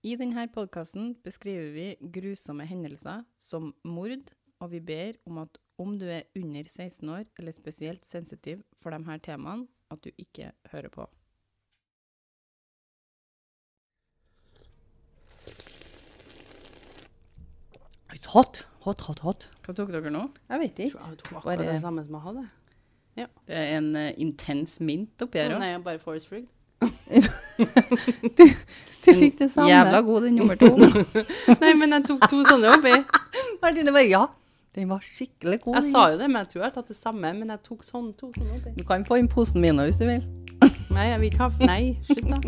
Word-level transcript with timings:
I 0.00 0.14
denne 0.16 0.46
podkasten 0.48 1.10
beskriver 1.20 1.74
vi 1.74 2.10
grusomme 2.12 2.64
hendelser 2.64 3.20
som 3.36 3.74
mord, 3.84 4.30
og 4.60 4.70
vi 4.72 4.80
ber 4.80 5.18
om 5.28 5.42
at 5.42 5.58
om 5.80 5.92
du 6.00 6.06
er 6.08 6.22
under 6.40 6.64
16 6.64 7.08
år 7.08 7.26
eller 7.38 7.52
spesielt 7.52 8.06
sensitiv 8.08 8.62
for 8.80 8.96
disse 8.96 9.18
temaene, 9.26 9.68
at 9.92 10.00
du 10.00 10.08
ikke 10.16 10.52
hører 10.72 10.88
på. 10.88 11.04
It's 18.10 18.26
hot. 18.32 18.64
Hot, 18.80 19.04
hot, 19.04 19.20
hot. 19.20 19.48
Hva 19.66 19.76
tok 19.76 19.92
dere 19.92 20.08
nå? 20.08 20.24
Jeg 20.48 20.64
vet 20.64 20.82
ikke. 20.86 20.96
Jeg 20.96 21.20
tok 21.20 21.28
Bare- 21.28 21.42
akkurat 21.42 21.66
det 21.74 21.80
samme 21.84 22.04
som 22.06 22.16
jeg 22.16 22.24
hadde. 22.24 22.48
Det 23.20 23.56
er 23.58 23.76
en 23.76 23.92
uh, 23.96 24.08
intens 24.16 24.80
mint 24.80 25.20
oppi 25.20 25.42
her 25.42 25.52
òg. 25.52 25.60
Nei, 25.60 25.74
bare 25.84 26.00
Forest 26.00 26.30
Frigg. 26.32 26.48
Du 29.00 29.14
fikk 29.16 29.38
det 29.38 29.48
samme. 29.50 29.70
Jævla 29.70 30.00
god, 30.04 30.26
den 30.26 30.34
nummer 30.36 30.58
to. 30.60 30.68
Nei, 31.62 31.70
men 31.80 31.96
jeg 31.96 32.04
tok 32.10 32.26
to 32.28 32.42
sånne 32.44 32.68
oppi. 32.74 32.92
Martine 33.62 33.94
bare, 33.94 34.04
ja, 34.10 34.26
den 34.76 34.90
var 34.90 35.00
skikkelig 35.04 35.62
god. 35.64 35.78
Jeg 35.78 35.92
sa 35.94 36.02
jo 36.12 36.18
det, 36.20 36.28
men 36.28 36.42
jeg 36.42 36.50
tror 36.52 36.60
jeg 36.60 36.68
har 36.68 36.74
tatt 36.74 36.92
det 36.92 36.98
samme. 36.98 37.32
Men 37.38 37.54
jeg 37.54 37.64
tok 37.64 37.86
sånn, 37.86 38.10
to 38.18 38.28
sånne 38.36 38.58
oppi. 38.58 38.74
Du 38.76 38.84
kan 38.88 39.06
få 39.08 39.16
inn 39.22 39.30
posen 39.30 39.64
min 39.64 39.80
hvis 39.80 40.02
du 40.02 40.04
vil. 40.04 40.26
Nei, 40.94 41.08
jeg 41.14 41.22
vil 41.22 41.32
ikke 41.32 41.48
ha 41.48 41.50
Nei, 41.64 41.82
slutt 42.04 42.28
da. 42.28 42.38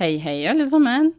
Hei, 0.00 0.14
hei, 0.16 0.38
alle 0.48 0.64
sammen. 0.68 1.10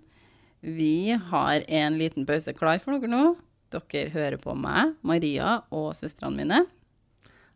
Vi 0.61 1.13
har 1.13 1.61
en 1.67 1.97
liten 1.97 2.25
pause 2.25 2.53
klar 2.57 2.79
for 2.81 2.97
dere 2.97 3.09
nå. 3.09 3.25
Dere 3.71 4.09
hører 4.13 4.37
på 4.41 4.53
meg, 4.57 4.95
Maria 5.07 5.61
og 5.71 5.93
søstrene 5.95 6.41
mine. 6.43 6.61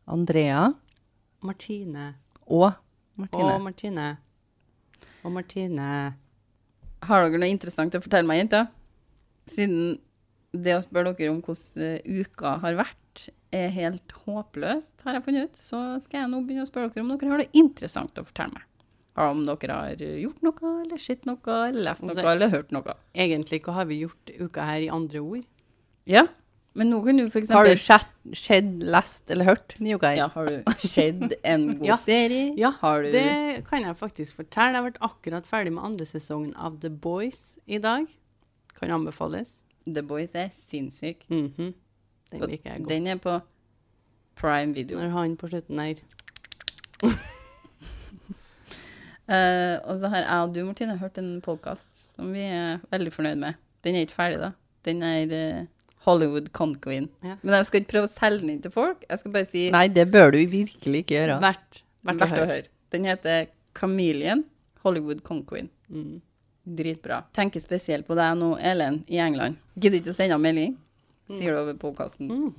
Andrea 0.07 0.69
Martine. 1.45 2.13
og 2.47 2.71
Og 2.71 3.21
Martine. 3.25 3.59
Martine. 3.63 4.07
Og 5.25 5.31
Martine. 5.31 5.89
Har 7.05 7.23
dere 7.25 7.39
noe 7.41 7.51
interessant 7.51 7.95
å 7.97 8.01
fortelle 8.03 8.27
meg, 8.27 8.43
jenter? 8.43 8.67
Siden 9.49 9.97
det 10.55 10.75
å 10.77 10.83
spørre 10.83 11.13
dere 11.17 11.33
om 11.33 11.41
hvordan 11.43 11.83
eh, 11.99 12.21
uka 12.23 12.55
har 12.63 12.77
vært, 12.79 13.27
er 13.55 13.69
helt 13.71 14.11
håpløst, 14.25 15.03
har 15.05 15.15
jeg 15.17 15.23
funnet 15.25 15.49
ut, 15.49 15.59
så 15.59 15.81
skal 16.03 16.23
jeg 16.23 16.31
nå 16.31 16.41
begynne 16.43 16.65
å 16.65 16.69
spørre 16.69 16.91
dere 16.91 17.03
om 17.05 17.11
dere 17.13 17.31
har 17.31 17.43
noe 17.43 17.55
interessant 17.61 18.19
å 18.19 18.25
fortelle 18.27 18.55
meg. 18.55 18.63
Om 19.15 19.45
dere 19.47 19.75
har 19.79 20.01
eh, 20.03 20.17
gjort 20.25 20.41
noe, 20.43 20.71
eller 20.83 20.99
sett 21.01 21.27
noe, 21.27 21.39
eller 21.69 21.85
lest 21.91 22.03
noe, 22.03 22.15
Altså- 22.15 22.31
eller 22.33 22.51
hørt 22.51 22.73
noe. 22.75 22.95
Egentlig, 23.15 23.61
hva 23.63 23.77
har 23.79 23.85
vi 23.91 24.01
gjort 24.03 24.33
uka 24.39 24.65
her 24.67 24.87
i 24.87 24.91
andre 24.91 25.21
ord? 25.23 25.45
Ja, 26.05 26.27
men 26.75 26.89
nå 26.91 26.99
kan 27.05 27.17
du 27.17 27.29
for 27.31 27.45
Har 27.55 27.65
du 27.65 27.71
eksempel... 27.71 28.05
sett, 28.35 28.35
skjedd, 28.37 28.71
lest 28.83 29.31
eller 29.31 29.47
hørt 29.47 29.75
New 29.79 29.97
Guy? 30.01 30.17
Ja, 30.19 30.27
har 30.33 30.49
du 30.49 30.73
skjedd 30.83 31.33
en 31.43 31.63
god 31.79 31.87
Ja. 31.87 31.95
serie? 32.01 32.49
Ja, 32.59 32.69
har 32.81 33.05
du... 33.05 33.11
Det 33.13 33.63
kan 33.69 33.85
jeg 33.85 33.95
faktisk 33.97 34.35
fortelle. 34.41 34.73
Jeg 34.75 34.81
har 34.81 34.87
vært 34.89 34.99
akkurat 35.07 35.47
ferdig 35.49 35.71
med 35.73 35.85
andre 35.87 36.05
sesongen 36.09 36.51
av 36.59 36.75
The 36.83 36.89
Boys 36.91 37.57
i 37.65 37.79
dag. 37.81 38.05
Kan 38.75 38.91
anbefales. 38.91 39.61
The 39.87 40.03
Boys 40.03 40.35
er 40.35 40.49
sinnssyk. 40.53 41.23
Mhm. 41.31 41.73
Den 42.33 42.41
Og 42.43 42.49
liker 42.49 42.71
jeg 42.73 42.83
godt. 42.83 42.89
Den 42.91 43.07
er 43.07 43.19
på 43.23 43.37
Prime 44.35 44.73
Video. 44.75 44.99
Når 44.99 45.13
han 45.15 45.37
på 45.39 45.47
slutten 45.53 45.77
der 45.79 46.03
Uh, 49.25 49.77
og 49.89 49.97
så 49.99 50.07
har 50.11 50.21
jeg 50.21 50.41
og 50.45 50.53
du, 50.55 50.59
Martine, 50.67 50.97
hørt 51.01 51.17
en 51.17 51.39
podkast 51.41 52.03
som 52.15 52.29
vi 52.33 52.43
er 52.45 52.77
veldig 52.91 53.13
fornøyd 53.13 53.39
med. 53.41 53.57
Den 53.85 53.95
er 53.97 54.05
ikke 54.05 54.13
ferdig, 54.19 54.37
da. 54.41 54.51
Den 54.85 55.01
er 55.05 55.33
eh, 55.33 55.63
Hollywood 56.05 56.51
Conqueen. 56.55 57.09
Ja. 57.25 57.37
Men 57.41 57.57
jeg 57.59 57.69
skal 57.69 57.81
ikke 57.81 57.91
prøve 57.95 58.09
å 58.09 58.13
selge 58.13 58.43
den 58.43 58.53
inn 58.55 58.61
til 58.63 58.73
folk. 58.73 59.03
Jeg 59.09 59.21
skal 59.21 59.33
bare 59.35 59.49
si 59.49 59.65
Nei, 59.73 59.87
det 59.93 60.05
bør 60.13 60.35
du 60.35 60.39
virkelig 60.51 61.03
ikke 61.05 61.17
gjøre. 61.17 61.39
Verdt, 61.43 61.81
verdt, 62.05 62.23
verdt 62.23 62.39
å 62.41 62.47
høre. 62.51 62.71
Den 62.93 63.07
heter 63.09 63.49
Chameleon 63.77 64.45
Hollywood 64.85 65.23
Conqueen. 65.25 65.69
Mm. 65.89 66.19
Dritbra. 66.65 67.23
Tenker 67.35 67.61
spesielt 67.61 68.07
på 68.07 68.17
deg 68.17 68.37
nå, 68.39 68.55
Elen, 68.57 69.03
i 69.11 69.19
England. 69.21 69.57
Gidder 69.77 70.01
ikke 70.01 70.13
å 70.13 70.17
sende 70.17 70.37
melding. 70.41 70.77
Sier 71.29 71.53
du 71.53 71.61
over 71.61 71.77
podkasten. 71.81 72.29
Mm. 72.29 72.53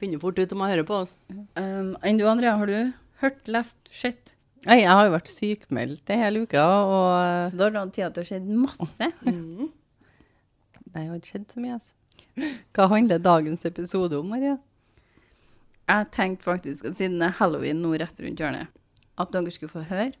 Finner 0.00 0.20
fort 0.22 0.38
ut 0.40 0.52
om 0.56 0.64
å 0.64 0.68
høre 0.68 0.84
på 0.88 0.96
oss. 1.02 1.16
Um, 1.56 1.94
Enn 2.04 2.20
du, 2.20 2.26
Andrea, 2.28 2.56
har 2.60 2.68
du 2.68 2.92
hørt, 3.20 3.40
lest, 3.52 3.76
sett? 3.92 4.34
Nei, 4.68 4.82
jeg 4.82 4.92
har 4.92 5.06
jo 5.06 5.12
vært 5.14 5.30
sykmeldt 5.32 6.12
en 6.12 6.20
hel 6.20 6.42
uke, 6.42 6.60
og 6.60 7.48
Så 7.48 7.56
da 7.56 7.66
har 7.66 7.74
du 7.74 7.78
hatt 7.80 7.94
tid 7.96 8.16
til 8.16 8.24
å 8.24 8.28
se 8.28 8.40
masse. 8.44 9.08
Mm. 9.24 9.70
Nei, 10.90 11.04
jeg 11.04 11.08
har 11.08 11.20
ikke 11.20 11.32
skjedd 11.32 11.54
så 11.54 11.62
mye, 11.62 11.76
altså. 11.78 11.94
Hva 12.76 12.88
handler 12.92 13.22
dagens 13.22 13.64
episode 13.68 14.18
om, 14.18 14.30
Maria? 14.32 14.56
Jeg 15.90 16.06
tenkte 16.14 16.46
faktisk 16.46 16.86
at 16.86 17.00
siden 17.00 17.18
det 17.18 17.30
er 17.30 17.38
halloween 17.40 17.80
nå 17.82 17.96
rett 17.98 18.20
rundt 18.22 18.40
hjørnet, 18.40 18.70
at 19.18 19.32
dere 19.34 19.50
skulle 19.54 19.72
få 19.72 19.86
høre 19.88 20.12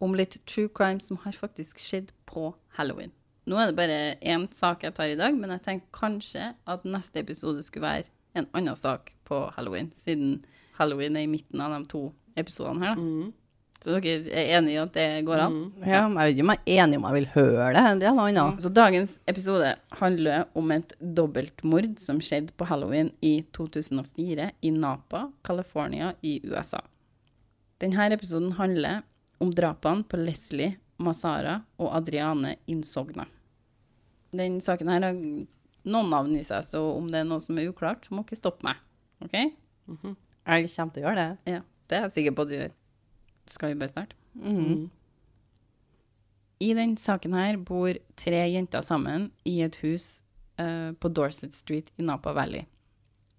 om 0.00 0.16
litt 0.16 0.38
true 0.48 0.70
crime 0.72 1.02
som 1.04 1.20
har 1.24 1.36
faktisk 1.36 1.78
skjedd 1.82 2.10
på 2.28 2.50
halloween. 2.78 3.12
Nå 3.48 3.58
er 3.58 3.70
det 3.70 3.78
bare 3.78 3.98
én 4.20 4.46
sak 4.54 4.84
jeg 4.84 4.94
tar 4.96 5.12
i 5.12 5.18
dag, 5.18 5.36
men 5.36 5.52
jeg 5.54 5.64
tenkte 5.64 5.92
kanskje 5.96 6.50
at 6.70 6.86
neste 6.88 7.22
episode 7.22 7.62
skulle 7.66 7.86
være 7.86 8.10
en 8.38 8.48
annen 8.56 8.78
sak 8.78 9.12
på 9.28 9.42
halloween, 9.56 9.90
siden 9.96 10.40
halloween 10.78 11.18
er 11.18 11.26
i 11.26 11.30
midten 11.30 11.62
av 11.62 11.74
de 11.74 11.84
to 11.90 12.02
episodene 12.38 12.84
her. 12.84 12.96
da. 12.96 13.02
Mm. 13.02 13.32
Så 13.80 13.94
dere 13.96 14.28
er 14.28 14.50
enige 14.58 14.74
i 14.74 14.80
at 14.82 14.92
det 14.92 15.06
går 15.24 15.40
an? 15.40 15.54
Ja, 15.80 16.02
men 16.04 16.18
jeg 16.20 16.26
vet 16.26 16.34
ikke 16.34 16.44
om 16.44 16.50
jeg 16.52 16.60
er 16.66 16.82
enig 16.84 16.98
om 16.98 17.06
jeg 17.08 17.16
vil 17.16 17.28
høre 17.32 17.68
det. 17.72 17.84
Det 18.02 18.08
er 18.10 18.16
noe 18.18 18.26
annet. 18.28 18.60
Så 18.60 18.72
dagens 18.76 19.14
episode 19.30 19.70
handler 20.02 20.42
om 20.60 20.74
et 20.74 20.92
dobbeltmord 21.00 21.88
som 22.02 22.20
skjedde 22.20 22.52
på 22.60 22.68
halloween 22.68 23.08
i 23.24 23.38
2004 23.56 24.50
i 24.60 24.72
Napa, 24.76 25.22
California 25.48 26.10
i 26.20 26.34
USA. 26.44 26.82
Denne 27.80 28.10
episoden 28.12 28.52
handler 28.58 29.00
om 29.40 29.54
drapene 29.56 30.04
på 30.04 30.20
Leslie 30.20 30.74
Masara 31.00 31.62
og 31.80 31.94
Adriane 31.96 32.58
Insogna. 32.68 33.24
Den 34.36 34.60
saken 34.60 34.92
her 34.92 35.08
har 35.08 35.16
noen 35.16 36.12
navn 36.12 36.36
i 36.36 36.44
seg, 36.44 36.60
så 36.68 36.82
om 36.98 37.08
det 37.08 37.22
er 37.22 37.30
noe 37.30 37.40
som 37.40 37.56
er 37.58 37.70
uklart, 37.72 38.04
så 38.04 38.12
må 38.12 38.26
dere 38.28 38.42
stoppe 38.42 38.68
meg. 38.68 38.76
OK? 39.24 39.38
Jeg 39.40 40.68
kommer 40.76 40.92
til 40.92 41.00
å 41.00 41.06
gjøre 41.08 41.24
det. 41.24 41.54
Ja, 41.56 41.62
det 41.88 41.96
er 41.96 42.06
jeg 42.06 42.14
sikker 42.18 42.36
på 42.36 42.44
at 42.44 42.52
du 42.52 42.56
gjør. 42.58 42.76
Skal 43.50 43.74
vi 43.74 43.80
bare 43.80 43.92
starte? 43.92 44.16
Mhm. 44.38 44.88
I 46.60 46.74
den 46.76 46.96
saken 46.96 47.34
her 47.34 47.56
bor 47.56 47.96
tre 48.20 48.40
jenter 48.52 48.82
sammen 48.84 49.30
i 49.48 49.62
et 49.64 49.78
hus 49.80 50.22
uh, 50.60 50.92
på 50.92 51.08
Dorset 51.08 51.54
Street 51.56 51.88
i 51.96 52.04
Napa 52.04 52.34
Valley. 52.36 52.66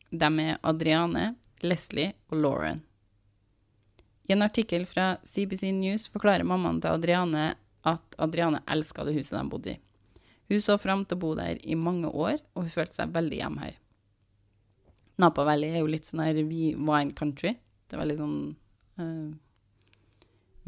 De 0.09 0.29
er 0.41 0.57
Adriane, 0.65 1.35
Leslie 1.61 2.15
og 2.31 2.41
Lauren. 2.41 2.81
I 4.25 4.33
en 4.33 4.41
artikkel 4.41 4.87
fra 4.89 5.17
CBC 5.23 5.69
News 5.75 6.07
forklarer 6.09 6.47
mammaen 6.47 6.81
til 6.81 6.97
Adriane 6.97 7.45
at 7.85 8.17
Adriane 8.17 8.63
elska 8.65 9.05
det 9.05 9.13
huset 9.15 9.37
de 9.37 9.43
bodde 9.49 9.75
i. 9.75 9.79
Hun 10.49 10.59
så 10.59 10.79
fram 10.81 11.05
til 11.05 11.19
å 11.19 11.21
bo 11.21 11.31
der 11.37 11.61
i 11.61 11.77
mange 11.79 12.09
år, 12.09 12.41
og 12.55 12.65
hun 12.65 12.73
følte 12.73 12.97
seg 12.97 13.13
veldig 13.13 13.37
hjemme 13.37 13.63
her. 13.67 13.77
Napa 15.21 15.45
Valley 15.47 15.75
er 15.75 15.85
jo 15.85 15.91
litt 15.93 16.09
sånn 16.09 16.23
her 16.25 16.41
wine 16.41 17.13
country. 17.15 17.53
Det 17.85 17.95
er 17.95 18.01
veldig 18.01 18.17
sånn 18.17 18.37
eh, 18.97 19.29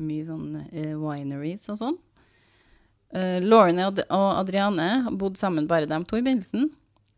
Mye 0.02 0.26
sånn 0.26 0.56
eh, 0.72 0.94
wineries 0.98 1.68
og 1.74 1.80
sånn. 1.82 2.00
Uh, 3.14 3.38
Lauren 3.44 3.78
og 3.78 3.92
Ad- 3.92 4.08
og 4.10 4.30
Adriane 4.40 4.88
bodde 5.14 5.38
sammen 5.38 5.68
bare 5.70 5.86
de 5.90 6.00
to 6.10 6.18
i 6.18 6.24
begynnelsen. 6.26 6.72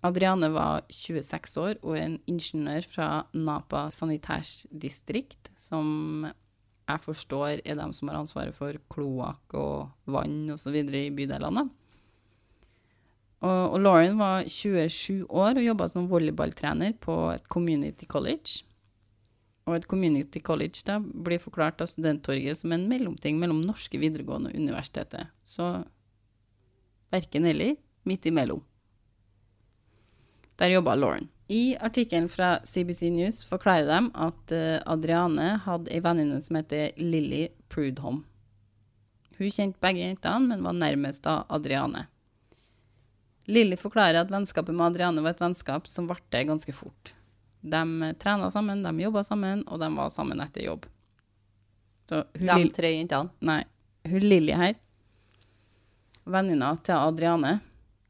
Adriane 0.06 0.50
var 0.54 0.84
26 0.92 1.56
år 1.62 1.78
og 1.80 1.96
en 1.98 2.18
ingeniør 2.30 2.86
fra 2.92 3.08
Napa 3.34 3.88
sanitærsdistrikt, 3.96 5.50
som 5.58 6.28
jeg 6.86 7.02
forstår 7.02 7.64
er 7.64 7.80
dem 7.80 7.94
som 7.96 8.12
har 8.12 8.20
ansvaret 8.20 8.54
for 8.54 8.78
kloakk 8.92 9.56
og 9.58 10.12
vann 10.12 10.52
osv. 10.54 10.76
i 10.76 11.08
bydelene. 11.16 11.66
Og, 13.46 13.74
og 13.76 13.80
Lauren 13.82 14.20
var 14.20 14.46
27 14.50 15.26
år 15.30 15.58
og 15.58 15.66
jobba 15.66 15.90
som 15.92 16.10
volleyballtrener 16.12 16.96
på 17.02 17.18
et 17.34 17.50
community 17.50 18.06
college. 18.10 18.64
Og 19.66 19.80
et 19.80 19.88
community 19.90 20.42
college 20.46 20.84
da 20.86 21.00
blir 21.02 21.42
forklart 21.42 21.82
av 21.82 21.90
Studenttorget 21.90 22.60
som 22.60 22.74
en 22.76 22.86
mellomting 22.90 23.40
mellom 23.42 23.64
norske 23.66 23.98
videregående 23.98 24.52
og 24.52 24.60
universitetet. 24.62 25.32
Så 25.46 25.70
verken 27.14 27.48
eller, 27.50 27.74
midt 28.06 28.28
imellom. 28.30 28.62
Der 30.56 30.72
jobba 30.72 30.94
Lauren. 30.96 31.28
I 31.52 31.76
artikkelen 31.78 32.30
fra 32.30 32.60
CBC 32.66 33.10
News 33.14 33.44
forklarer 33.46 33.90
de 33.90 33.98
at 34.28 34.54
eh, 34.56 34.78
Adriane 34.90 35.52
hadde 35.66 35.92
ei 35.94 36.02
venninne 36.02 36.40
som 36.42 36.58
heter 36.58 36.96
Lily 36.98 37.50
Prudhom. 37.70 38.24
Hun 39.36 39.52
kjente 39.52 39.82
begge 39.84 40.06
jentene, 40.06 40.48
men 40.48 40.64
var 40.64 40.78
nærmest 40.78 41.28
av 41.28 41.44
Adriane. 41.54 42.06
Lilly 43.52 43.78
forklarer 43.78 44.24
at 44.24 44.32
vennskapet 44.34 44.74
med 44.74 44.88
Adriane 44.88 45.22
var 45.22 45.36
et 45.36 45.44
vennskap 45.44 45.90
som 45.92 46.08
varte 46.10 46.42
ganske 46.48 46.74
fort. 46.74 47.14
De 47.66 48.14
trena 48.22 48.52
sammen, 48.54 48.84
de 48.86 48.92
jobba 49.02 49.24
sammen, 49.26 49.64
og 49.66 49.82
de 49.82 49.90
var 49.96 50.12
sammen 50.14 50.42
etter 50.44 50.68
jobb. 50.68 50.86
Så 52.10 52.22
hun 52.38 52.50
De 52.52 52.74
tre 52.74 52.92
jentene. 52.94 53.34
Nei, 53.42 53.62
hun 54.06 54.26
Lilly 54.26 54.54
her, 54.54 54.76
venninna 56.30 56.76
til 56.86 56.98
Adriane, 56.98 57.58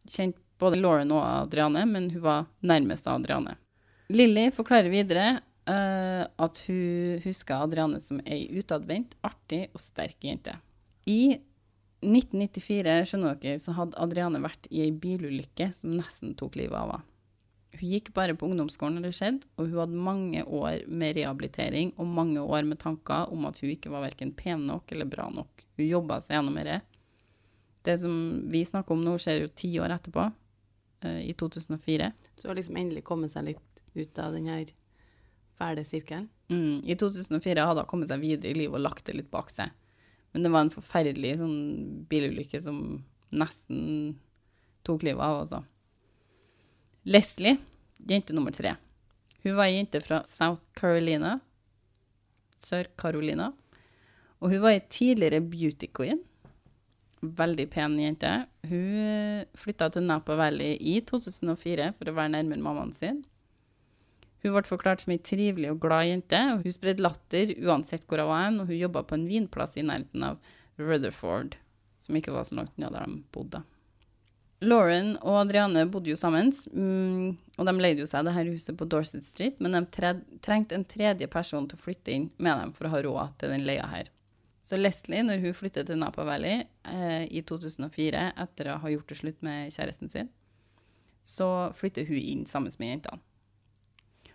kjente 0.07 0.42
både 0.60 0.80
Lauren 0.80 1.12
og 1.12 1.24
Adriane, 1.24 1.84
men 1.88 2.10
hun 2.13 2.24
var 2.24 2.46
nærmest 2.63 3.07
Adriane. 3.12 3.57
Lilly 4.12 4.50
forklarer 4.56 4.92
videre 4.92 5.40
uh, 5.68 6.24
at 6.24 6.62
hun 6.68 7.19
husker 7.25 7.63
Adriane 7.66 8.00
som 8.04 8.22
ei 8.24 8.46
utadvendt, 8.56 9.18
artig 9.25 9.66
og 9.74 9.81
sterk 9.84 10.24
jente. 10.24 10.56
I 11.10 11.36
1994 12.06 12.96
skjønner 13.10 13.40
dere, 13.42 13.60
så 13.62 13.75
hadde 13.78 14.00
Adriane 14.01 14.42
vært 14.44 14.69
i 14.72 14.84
ei 14.86 14.94
bilulykke 14.94 15.72
som 15.74 15.96
nesten 15.98 16.36
tok 16.38 16.58
livet 16.60 16.78
av 16.78 16.98
henne. 16.98 17.12
Hun 17.75 17.89
gikk 17.92 18.13
bare 18.16 18.36
på 18.38 18.48
ungdomsskolen 18.48 19.00
når 19.00 19.10
det 19.10 19.18
skjedde, 19.18 19.48
og 19.57 19.68
hun 19.68 19.80
hadde 19.81 20.04
mange 20.07 20.44
år 20.44 20.86
med 20.88 21.18
rehabilitering 21.18 21.92
og 22.00 22.07
mange 22.07 22.42
år 22.42 22.63
med 22.68 22.80
tanker 22.80 23.31
om 23.33 23.48
at 23.50 23.60
hun 23.60 23.74
ikke 23.74 23.92
var 23.92 24.06
verken 24.06 24.31
pen 24.38 24.63
nok 24.69 24.92
eller 24.95 25.10
bra 25.10 25.27
nok. 25.33 25.66
Hun 25.75 25.89
jobba 25.89 26.22
seg 26.24 26.38
gjennom 26.38 26.60
det. 26.63 26.80
Det 27.86 27.98
som 28.01 28.16
vi 28.51 28.63
snakker 28.66 28.95
om 28.95 29.04
nå, 29.06 29.18
skjer 29.22 29.44
jo 29.44 29.51
ti 29.54 29.74
år 29.83 29.94
etterpå, 29.98 30.30
eh, 31.06 31.22
i 31.30 31.33
2004. 31.38 32.12
Så 32.39 32.50
har 32.50 32.57
liksom 32.57 32.80
endelig 32.80 33.04
kommet 33.06 33.33
seg 33.33 33.51
litt 33.51 33.83
ut 33.95 34.19
av 34.19 34.33
den 34.33 34.48
her 34.50 34.72
fæle 35.60 35.83
sirkelen. 35.88 36.30
Mm, 36.50 36.81
I 36.86 36.95
2004 36.95 37.66
hadde 37.68 37.83
hun 37.83 37.89
kommet 37.89 38.12
seg 38.12 38.24
videre 38.24 38.51
i 38.51 38.57
livet 38.57 38.80
og 38.80 38.86
lagt 38.86 39.06
det 39.07 39.18
litt 39.19 39.31
bak 39.33 39.51
seg. 39.54 39.74
Men 40.33 40.44
det 40.44 40.51
var 40.51 40.66
en 40.66 40.74
forferdelig 40.74 41.38
sånn 41.39 41.60
bilulykke 42.10 42.60
som 42.62 42.80
nesten 43.36 44.18
tok 44.86 45.06
livet 45.07 45.24
av, 45.24 45.44
altså. 45.45 45.62
Leslie, 47.07 47.57
jente 47.98 48.34
nummer 48.34 48.52
tre. 48.52 48.75
Hun 49.44 49.54
var 49.56 49.68
ei 49.69 49.75
jente 49.75 50.00
fra 50.02 50.24
South 50.25 50.63
Carolina, 50.74 51.36
Sør-Carolina. 52.57 53.52
Og 54.42 54.50
hun 54.50 54.63
var 54.63 54.74
ei 54.74 54.81
tidligere 54.90 55.44
beauty 55.46 55.86
queen. 55.94 56.24
Veldig 57.22 57.68
pen 57.75 58.00
jente. 58.02 58.31
Hun 58.66 59.46
flytta 59.54 59.92
til 59.94 60.07
Napa 60.10 60.34
Valley 60.40 60.80
i 60.81 60.96
2004 61.06 61.92
for 62.00 62.10
å 62.10 62.16
være 62.18 62.34
nærmere 62.40 62.66
mammaen 62.66 62.96
sin. 62.98 63.22
Hun 64.42 64.58
ble 64.58 64.66
forklart 64.66 65.06
som 65.06 65.13
ei 65.13 65.22
trivelig 65.22 65.75
og 65.75 65.84
glad 65.86 66.10
jente, 66.10 66.42
og 66.56 66.66
hun 66.66 66.74
spredde 66.74 67.06
latter 67.06 67.54
uansett 67.68 68.10
hvor 68.10 68.25
hun 68.25 68.34
var 68.34 68.50
og 68.50 68.74
hun 68.74 68.81
jobba 68.81 69.06
på 69.06 69.19
en 69.19 69.30
vinplass 69.30 69.78
i 69.78 69.86
nærheten 69.86 70.25
av 70.25 70.42
Rutherford, 70.81 71.54
som 72.01 72.18
ikke 72.18 72.34
var 72.34 72.50
så 72.50 72.58
langt 72.58 72.74
unna 72.80 72.90
der 72.98 73.06
de 73.06 73.22
bodde. 73.30 73.62
Lauren 74.65 75.13
og 75.21 75.39
Adriane 75.44 75.85
bodde 75.91 76.12
jo 76.12 76.17
sammen, 76.19 76.50
mm, 76.50 77.38
og 77.59 77.67
de 77.69 77.73
leide 77.77 78.03
jo 78.03 78.09
seg 78.09 78.25
det 78.27 78.33
her 78.35 78.50
huset 78.51 78.77
på 78.77 78.88
Dorset 78.89 79.25
Street, 79.25 79.59
men 79.63 79.75
de 79.75 80.09
trengte 80.44 80.77
en 80.77 80.88
tredje 80.89 81.29
person 81.31 81.67
til 81.69 81.79
å 81.79 81.83
flytte 81.85 82.13
inn 82.13 82.29
med 82.38 82.62
dem 82.62 82.73
for 82.75 82.88
å 82.88 82.94
ha 82.95 83.01
råd 83.06 83.38
til 83.41 83.53
den 83.53 83.65
leia 83.67 83.88
her. 83.91 84.12
Så 84.65 84.79
Leslie, 84.79 85.21
når 85.21 85.44
hun 85.44 85.53
flyttet 85.53 85.85
til 85.85 86.00
Napa 86.01 86.25
Valley 86.25 86.63
eh, 86.89 87.27
i 87.29 87.44
2004, 87.45 88.23
etter 88.41 88.71
å 88.73 88.79
ha 88.81 88.89
gjort 88.89 89.12
det 89.12 89.19
slutt 89.19 89.45
med 89.45 89.69
kjæresten 89.75 90.09
sin, 90.09 90.31
så 91.21 91.69
flytter 91.77 92.07
hun 92.09 92.17
inn 92.17 92.45
sammen 92.50 92.73
med 92.81 92.95
jentene. 92.95 93.21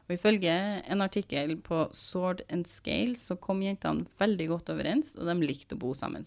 Og 0.06 0.16
ifølge 0.16 0.54
en 0.90 1.02
artikkel 1.04 1.56
på 1.62 1.84
Sword 1.94 2.44
and 2.50 2.66
Scale 2.66 3.14
så 3.18 3.36
kom 3.38 3.62
jentene 3.62 4.06
veldig 4.18 4.48
godt 4.50 4.72
overens, 4.74 5.12
og 5.18 5.26
de 5.26 5.36
likte 5.42 5.76
å 5.76 5.82
bo 5.82 5.92
sammen. 5.94 6.26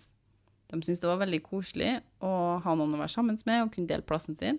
De 0.74 0.82
syntes 0.82 1.04
det 1.04 1.10
var 1.10 1.22
veldig 1.22 1.44
koselig 1.46 1.92
å 2.26 2.34
ha 2.64 2.74
noen 2.74 2.96
å 2.96 3.02
være 3.04 3.14
sammen 3.14 3.38
med 3.46 3.62
og 3.62 3.74
kunne 3.76 3.90
dele 3.92 4.06
plassen 4.06 4.38
sin, 4.40 4.58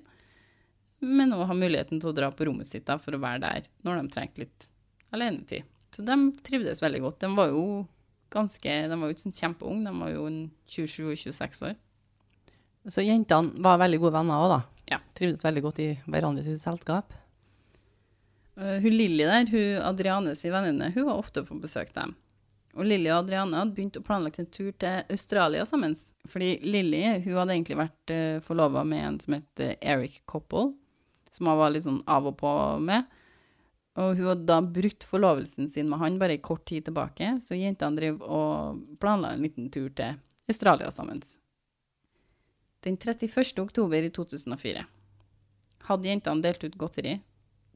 men 1.03 1.35
også 1.35 1.49
ha 1.51 1.57
muligheten 1.59 1.99
til 2.01 2.13
å 2.13 2.17
dra 2.17 2.31
på 2.31 2.47
rommet 2.47 2.71
sitt 2.71 2.87
da, 2.87 2.97
for 3.03 3.17
å 3.17 3.23
være 3.23 3.43
der 3.43 3.67
når 3.85 3.99
de 3.99 4.13
trengte 4.15 4.45
litt 4.45 4.69
alenetid. 5.15 5.67
Så 5.95 6.05
de 6.07 6.17
trivdes 6.47 6.83
veldig 6.83 7.03
godt. 7.03 7.19
De 7.23 7.31
var 7.35 7.51
jo 7.51 7.65
ganske, 8.35 8.77
de 8.91 8.99
var 9.01 9.11
jo 9.11 9.17
ikke 9.17 9.27
sånn 9.27 9.37
kjempeunge, 9.37 9.91
de 9.91 10.01
var 10.01 10.15
jo 10.15 10.29
27-26 10.71 11.67
år. 11.69 11.77
Så 12.95 13.05
jentene 13.05 13.65
var 13.65 13.81
veldig 13.81 14.01
gode 14.03 14.17
venner 14.17 14.45
òg, 14.45 14.55
da. 14.55 14.61
Ja. 14.95 15.01
Trivdes 15.17 15.45
veldig 15.47 15.63
godt 15.65 15.81
i 15.83 15.91
hverandre 16.07 16.45
sitt 16.47 16.63
selskap. 16.63 17.15
Uh, 18.55 18.79
hun 18.85 18.93
Lilly 18.95 19.25
der, 19.27 19.49
hun 19.51 19.81
Adrianes 19.83 20.45
venninne, 20.47 20.93
hun 20.95 21.09
var 21.09 21.19
ofte 21.19 21.43
på 21.47 21.59
besøk 21.63 21.91
til 21.91 22.03
dem. 22.03 22.19
Og 22.75 22.87
Lilly 22.88 23.11
og 23.12 23.23
Adriane 23.23 23.59
hadde 23.61 23.75
begynt 23.76 23.99
å 24.00 24.05
planlegge 24.05 24.43
en 24.43 24.50
tur 24.50 24.73
til 24.82 25.12
Australia 25.15 25.67
sammen. 25.69 25.94
Fordi 26.31 26.56
Lilly 26.67 27.03
hun 27.26 27.37
hadde 27.38 27.55
egentlig 27.55 27.79
vært 27.79 28.15
uh, 28.15 28.38
forlova 28.47 28.82
med 28.88 29.05
en 29.05 29.21
som 29.23 29.37
het 29.37 29.62
eh, 29.62 29.76
Eric 29.81 30.23
Coppel, 30.31 30.73
som 31.31 31.50
hun 31.50 31.61
var 31.61 31.75
litt 31.75 31.87
sånn 31.87 32.03
av 32.11 32.26
og 32.31 32.38
på 32.41 32.50
med. 32.82 33.06
Og 34.03 34.19
hun 34.19 34.31
hadde 34.32 34.49
da 34.49 34.59
brutt 34.59 35.06
forlovelsen 35.06 35.71
sin 35.71 35.87
med 35.91 36.03
han 36.03 36.19
bare 36.19 36.41
kort 36.43 36.65
tid 36.67 36.88
tilbake, 36.88 37.37
så 37.43 37.55
jentene 37.55 38.00
drev 38.00 38.19
og 38.26 38.82
planla 38.99 39.35
en 39.35 39.47
liten 39.47 39.70
tur 39.70 39.93
til 39.94 40.19
Australia 40.50 40.91
sammen. 40.91 41.23
Den 42.85 42.99
31. 42.99 43.62
oktober 43.62 44.03
i 44.03 44.11
2004 44.11 44.82
hadde 45.88 46.09
jentene 46.11 46.43
delt 46.44 46.65
ut 46.65 46.77
godteri 46.81 47.15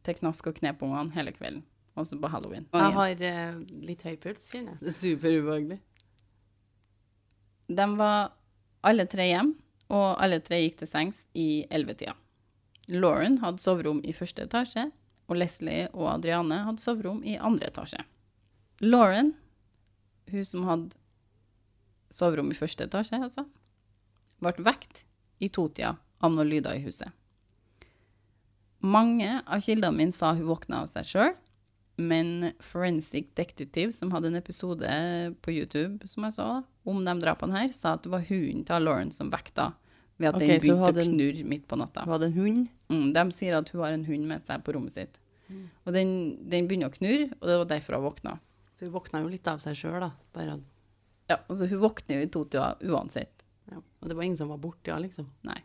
til 0.04 0.18
knask- 0.18 0.50
og 0.50 0.58
knepungene 0.58 1.14
hele 1.14 1.32
kvelden, 1.36 1.62
også 2.02 2.18
på 2.20 2.30
halloween. 2.32 2.66
Jeg 2.72 2.94
har 2.96 3.24
eh, 3.30 3.58
litt 3.88 4.04
høy 4.06 4.16
puls, 4.20 4.46
kjenner 4.52 4.74
jeg. 4.74 4.80
Det 4.84 4.92
er 4.92 4.98
superubehagelig. 4.98 5.80
De 7.68 7.86
var 7.98 8.30
alle 8.88 9.04
tre 9.10 9.26
hjem, 9.28 9.52
og 9.92 10.06
alle 10.20 10.40
tre 10.44 10.60
gikk 10.62 10.80
til 10.82 10.90
sengs 10.90 11.22
i 11.36 11.66
ellevetida. 11.72 12.14
Lauren 12.88 13.38
hadde 13.42 13.60
soverom 13.60 14.00
i 14.04 14.14
første 14.16 14.46
etasje, 14.48 14.86
og 15.28 15.36
Leslie 15.36 15.88
og 15.92 16.06
Adriane 16.14 16.62
hadde 16.64 16.80
soverom 16.80 17.20
i 17.24 17.36
andre 17.36 17.68
etasje. 17.68 18.00
Lauren, 18.84 19.34
hun 20.30 20.44
som 20.48 20.64
hadde 20.68 20.96
soverom 22.14 22.52
i 22.52 22.56
første 22.56 22.86
etasje, 22.88 23.20
altså, 23.20 23.44
ble 24.40 24.54
vekt 24.64 25.04
i 25.44 25.50
totida 25.52 25.96
av 26.24 26.32
noen 26.32 26.48
lyder 26.48 26.78
i 26.78 26.84
huset. 26.86 27.12
Mange 28.78 29.40
av 29.42 29.60
kildene 29.64 29.96
mine 29.96 30.14
sa 30.14 30.32
hun 30.36 30.46
våkna 30.48 30.84
av 30.84 30.90
seg 30.90 31.08
sjøl, 31.08 31.34
men 31.98 32.52
Forensic 32.62 33.32
Detective, 33.34 33.92
som 33.92 34.12
hadde 34.14 34.30
en 34.30 34.38
episode 34.38 34.88
på 35.42 35.54
YouTube 35.54 36.06
som 36.06 36.26
jeg 36.28 36.36
så, 36.36 36.48
om 36.88 37.00
de 37.04 37.14
drapene 37.20 37.58
her, 37.58 37.72
sa 37.74 37.96
at 37.96 38.04
det 38.06 38.12
var 38.12 38.26
hunden 38.28 38.64
til 38.68 38.86
Lauren 38.86 39.10
som 39.14 39.32
vekta 39.32 39.72
ved 40.18 40.30
at 40.30 40.38
okay, 40.38 40.54
den 40.54 40.62
begynte 40.62 41.02
å 41.02 41.06
knurre 41.10 41.46
midt 41.46 41.66
på 41.70 41.78
natta. 41.78 42.04
Hun 42.06 42.14
hadde 42.14 42.28
en 42.30 42.36
hund. 42.38 42.68
Mm, 42.90 43.08
de 43.14 43.24
sier 43.34 43.56
at 43.58 43.70
hun 43.74 43.82
har 43.84 43.94
en 43.94 44.06
hund 44.06 44.30
med 44.30 44.46
seg 44.46 44.62
på 44.66 44.74
rommet 44.74 44.94
sitt. 44.94 45.18
Og 45.86 45.94
den, 45.94 46.10
den 46.50 46.68
begynner 46.68 46.90
å 46.90 46.94
knurre, 46.94 47.30
og 47.38 47.46
det 47.48 47.58
var 47.62 47.70
derfor 47.70 47.98
hun 47.98 48.06
våkna. 48.08 48.34
Så 48.76 48.86
hun 48.86 48.94
våkna 48.94 49.22
jo 49.24 49.30
litt 49.32 49.48
av 49.50 49.62
seg 49.62 49.78
sjøl, 49.78 49.98
da. 50.04 50.10
Bare, 50.34 50.58
Ja, 51.28 51.38
altså 51.46 51.66
Hun 51.68 51.82
våkner 51.82 52.18
jo 52.20 52.26
i 52.26 52.30
totida 52.32 52.76
uansett. 52.82 53.44
ja. 53.70 53.78
Og 53.78 54.08
det 54.08 54.16
var 54.16 54.26
ingen 54.26 54.38
som 54.38 54.50
var 54.52 54.60
borte, 54.62 54.90
ja, 54.90 54.98
liksom. 55.02 55.26
Nei. 55.46 55.58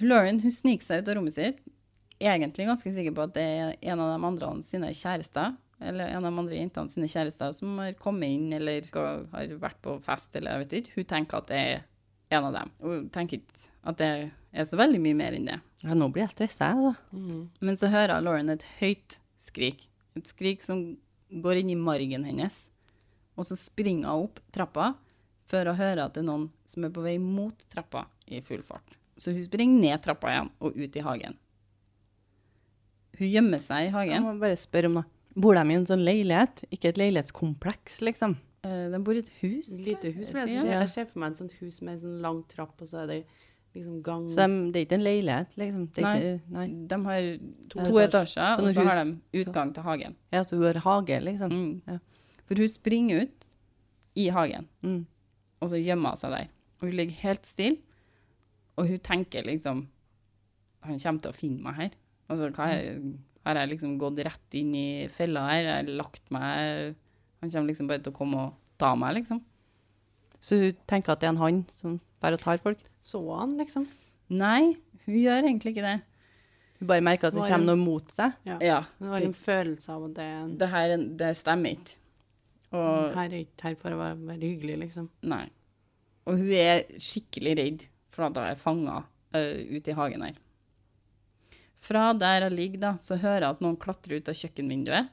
Lauren 0.00 0.40
hun 0.40 0.54
sniker 0.54 0.86
seg 0.86 1.02
ut 1.02 1.10
av 1.10 1.18
rommet 1.18 1.34
sitt, 1.34 1.58
egentlig 2.20 2.68
ganske 2.68 2.92
sikker 2.94 3.14
på 3.16 3.26
at 3.26 3.34
det 3.36 3.44
er 3.44 3.76
en 3.92 4.02
av 4.04 4.12
de 4.12 4.28
andre 4.28 4.50
sine 4.66 4.92
kjærester, 4.96 5.54
eller 5.80 6.12
en 6.12 6.24
av 6.24 6.28
de 6.28 6.42
andre 6.42 6.58
jentene 6.58 6.92
sine 6.92 7.08
kjærester 7.08 7.54
som 7.56 7.78
har 7.80 7.94
kommet 8.00 8.34
inn 8.34 8.52
eller 8.52 8.84
skal, 8.84 9.24
har 9.32 9.54
vært 9.62 9.80
på 9.84 9.96
fest, 10.04 10.34
eller 10.36 10.58
jeg 10.58 10.64
vet 10.64 10.76
ikke. 10.80 10.96
Hun 10.98 11.08
tenker 11.14 11.40
at 11.40 11.48
det 11.48 11.60
er 11.60 11.86
en 12.36 12.48
av 12.50 12.56
dem. 12.58 12.72
Hun 12.84 13.08
tenker 13.14 13.40
ikke 13.40 13.70
at 13.88 13.98
det 13.98 14.10
er 14.52 14.68
så 14.68 14.78
veldig 14.78 15.00
mye 15.02 15.18
mer 15.18 15.36
enn 15.38 15.48
det. 15.48 15.58
Ja, 15.82 15.96
nå 15.96 16.10
blir 16.12 16.26
jeg 16.26 16.34
stressa, 16.34 16.74
altså. 16.76 16.92
Men 17.64 17.80
så 17.80 17.88
hører 17.90 18.20
Lauren 18.22 18.52
et 18.52 18.66
høyt 18.78 19.16
skrik. 19.40 19.88
Et 20.18 20.26
skrik 20.28 20.62
som 20.62 20.82
går 21.30 21.62
inn 21.62 21.72
i 21.72 21.78
margen 21.78 22.26
hennes. 22.28 22.56
Og 23.38 23.46
så 23.48 23.56
springer 23.56 24.10
hun 24.10 24.28
opp 24.28 24.40
trappa 24.52 24.92
før 25.50 25.72
hun 25.72 25.80
hører 25.80 26.04
at 26.04 26.14
det 26.14 26.22
er 26.22 26.28
noen 26.28 26.50
som 26.68 26.84
er 26.84 26.92
på 26.94 27.02
vei 27.02 27.16
mot 27.22 27.64
trappa 27.72 28.04
i 28.28 28.42
full 28.44 28.62
fart. 28.66 28.98
Så 29.16 29.32
hun 29.34 29.44
springer 29.46 29.80
ned 29.80 30.02
trappa 30.04 30.30
igjen 30.30 30.50
og 30.60 30.76
ut 30.76 30.96
i 30.96 31.06
hagen. 31.06 31.38
Hun 33.20 33.28
gjemmer 33.28 33.60
seg 33.62 33.82
i 33.82 33.88
Jeg 33.90 33.92
hagen. 33.94 34.22
må 34.24 34.34
bare 34.40 34.56
spørre 34.58 34.88
om 34.90 34.94
noe. 35.00 35.04
Bor 35.36 35.54
de 35.54 35.62
i 35.70 35.74
en 35.76 35.84
sånn 35.86 36.02
leilighet? 36.04 36.64
Ikke 36.74 36.88
et 36.90 36.98
leilighetskompleks, 36.98 38.00
liksom? 38.02 38.34
Eh, 38.64 38.88
De 38.92 38.98
bor 39.04 39.14
i 39.14 39.20
et 39.22 39.28
hus. 39.42 39.68
Et 39.78 39.86
lite 39.92 40.10
hus, 40.16 40.32
vil 40.32 40.40
jeg 40.42 40.48
si. 40.48 40.66
Ja. 40.66 40.80
Jeg 40.80 40.88
ser 40.88 41.04
for 41.06 41.20
meg 41.22 41.32
et 41.32 41.38
sånt 41.38 41.52
hus 41.60 41.80
med 41.82 41.94
en 41.94 42.00
sånn 42.02 42.18
lang 42.24 42.42
trapp, 42.50 42.74
og 42.82 42.88
så 42.90 43.02
er 43.04 43.06
det 43.12 43.18
liksom 43.76 44.00
gang 44.02 44.24
Så 44.28 44.42
de, 44.48 44.72
det 44.72 44.80
er 44.80 44.86
ikke 44.88 44.98
en 44.98 45.04
leilighet, 45.06 45.54
liksom? 45.60 45.84
Det 45.94 46.02
er 46.02 46.08
Nei. 46.08 46.16
Ikke, 46.18 46.40
nei. 46.56 46.66
De 46.90 46.98
har 47.04 47.20
to, 47.70 47.78
etasjer. 47.78 48.08
etasjer, 48.08 48.64
og 48.66 48.74
så 48.74 48.84
har 48.88 49.04
de 49.04 49.44
utgang 49.44 49.72
til 49.76 49.82
hagen. 49.86 50.16
Ja, 50.32 50.42
så 50.42 50.56
hun 50.58 50.64
har 50.66 50.80
hage, 50.88 51.20
liksom? 51.28 51.50
Mm. 51.52 51.82
Ja. 51.86 51.98
For 52.48 52.54
hun 52.64 52.68
springer 52.68 53.22
ut 53.22 53.48
i 54.16 54.28
hagen. 54.34 54.66
Mm. 54.82 55.06
og 55.62 55.68
så 55.70 55.76
gjemmer 55.78 56.10
hun 56.10 56.16
seg 56.16 56.30
der. 56.34 56.48
Og 56.80 56.88
hun 56.88 56.96
ligger 56.96 57.14
helt 57.22 57.46
stille, 57.46 57.78
og 58.76 58.88
hun 58.88 58.98
tenker 58.98 59.44
liksom 59.44 59.86
Han 60.82 60.98
kommer 60.98 61.20
til 61.20 61.30
å 61.30 61.36
finne 61.36 61.60
meg 61.62 61.74
her. 61.76 61.90
Altså, 62.30 62.50
hva 62.54 62.66
er, 62.76 62.98
har 63.46 63.58
jeg 63.62 63.72
liksom 63.72 63.94
gått 64.00 64.20
rett 64.26 64.56
inn 64.60 64.74
i 64.78 64.88
fella 65.12 65.46
her? 65.48 65.66
Har 65.66 65.80
jeg 65.80 65.96
lagt 65.98 66.28
meg 66.34 66.94
Han 67.40 67.50
kommer 67.50 67.72
liksom 67.72 67.88
bare 67.88 68.02
til 68.04 68.12
å 68.12 68.16
komme 68.18 68.44
og 68.44 68.58
ta 68.80 68.92
meg, 68.98 69.16
liksom. 69.20 69.40
Så 70.40 70.58
hun 70.60 70.76
tenker 70.88 71.14
at 71.14 71.22
det 71.22 71.28
er 71.28 71.34
en 71.34 71.40
han 71.40 71.62
som 71.76 71.98
bare 72.20 72.38
tar 72.40 72.60
folk? 72.60 72.80
Så 73.04 73.20
han, 73.32 73.56
liksom. 73.60 73.86
Nei, 74.30 74.76
hun 75.06 75.16
gjør 75.16 75.48
egentlig 75.48 75.74
ikke 75.74 75.84
det. 75.86 75.96
Hun 76.80 76.88
bare 76.88 77.04
merker 77.04 77.28
at 77.28 77.36
det 77.36 77.44
kommer 77.44 77.72
noe 77.72 77.80
mot 77.80 78.12
seg? 78.14 78.36
Ja. 78.48 78.58
Ja, 78.64 78.78
Hun 79.00 79.10
har 79.12 79.20
det, 79.20 79.30
en 79.32 79.36
følelse 79.36 79.92
av 79.96 80.04
at 80.06 80.14
det 80.16 80.28
det 80.60 80.68
her 80.72 80.94
det 81.24 81.32
stemmer 81.36 81.76
ikke. 81.76 81.96
Og 82.70 83.16
Her 83.16 83.24
er 83.26 83.40
ikke 83.42 83.66
her 83.66 83.74
for 83.80 83.96
å 83.96 83.98
være, 83.98 84.20
være 84.28 84.46
hyggelig, 84.46 84.76
liksom. 84.84 85.08
Nei. 85.28 85.46
Og 86.28 86.38
hun 86.38 86.52
er 86.54 86.84
skikkelig 87.02 87.56
redd 87.58 87.88
for 88.14 88.28
at 88.28 88.36
hun 88.38 88.46
er 88.46 88.60
fanga 88.60 89.00
ute 89.34 89.92
i 89.92 89.96
hagen 89.96 90.24
her. 90.28 90.38
Fra 91.80 92.10
der 92.12 92.44
jeg 92.44 92.54
ligger, 92.56 92.80
da, 92.82 92.92
så 93.00 93.16
hører 93.16 93.46
jeg 93.46 93.56
at 93.56 93.62
noen 93.64 93.78
klatrer 93.80 94.20
ut 94.20 94.28
av 94.28 94.36
kjøkkenvinduet, 94.36 95.08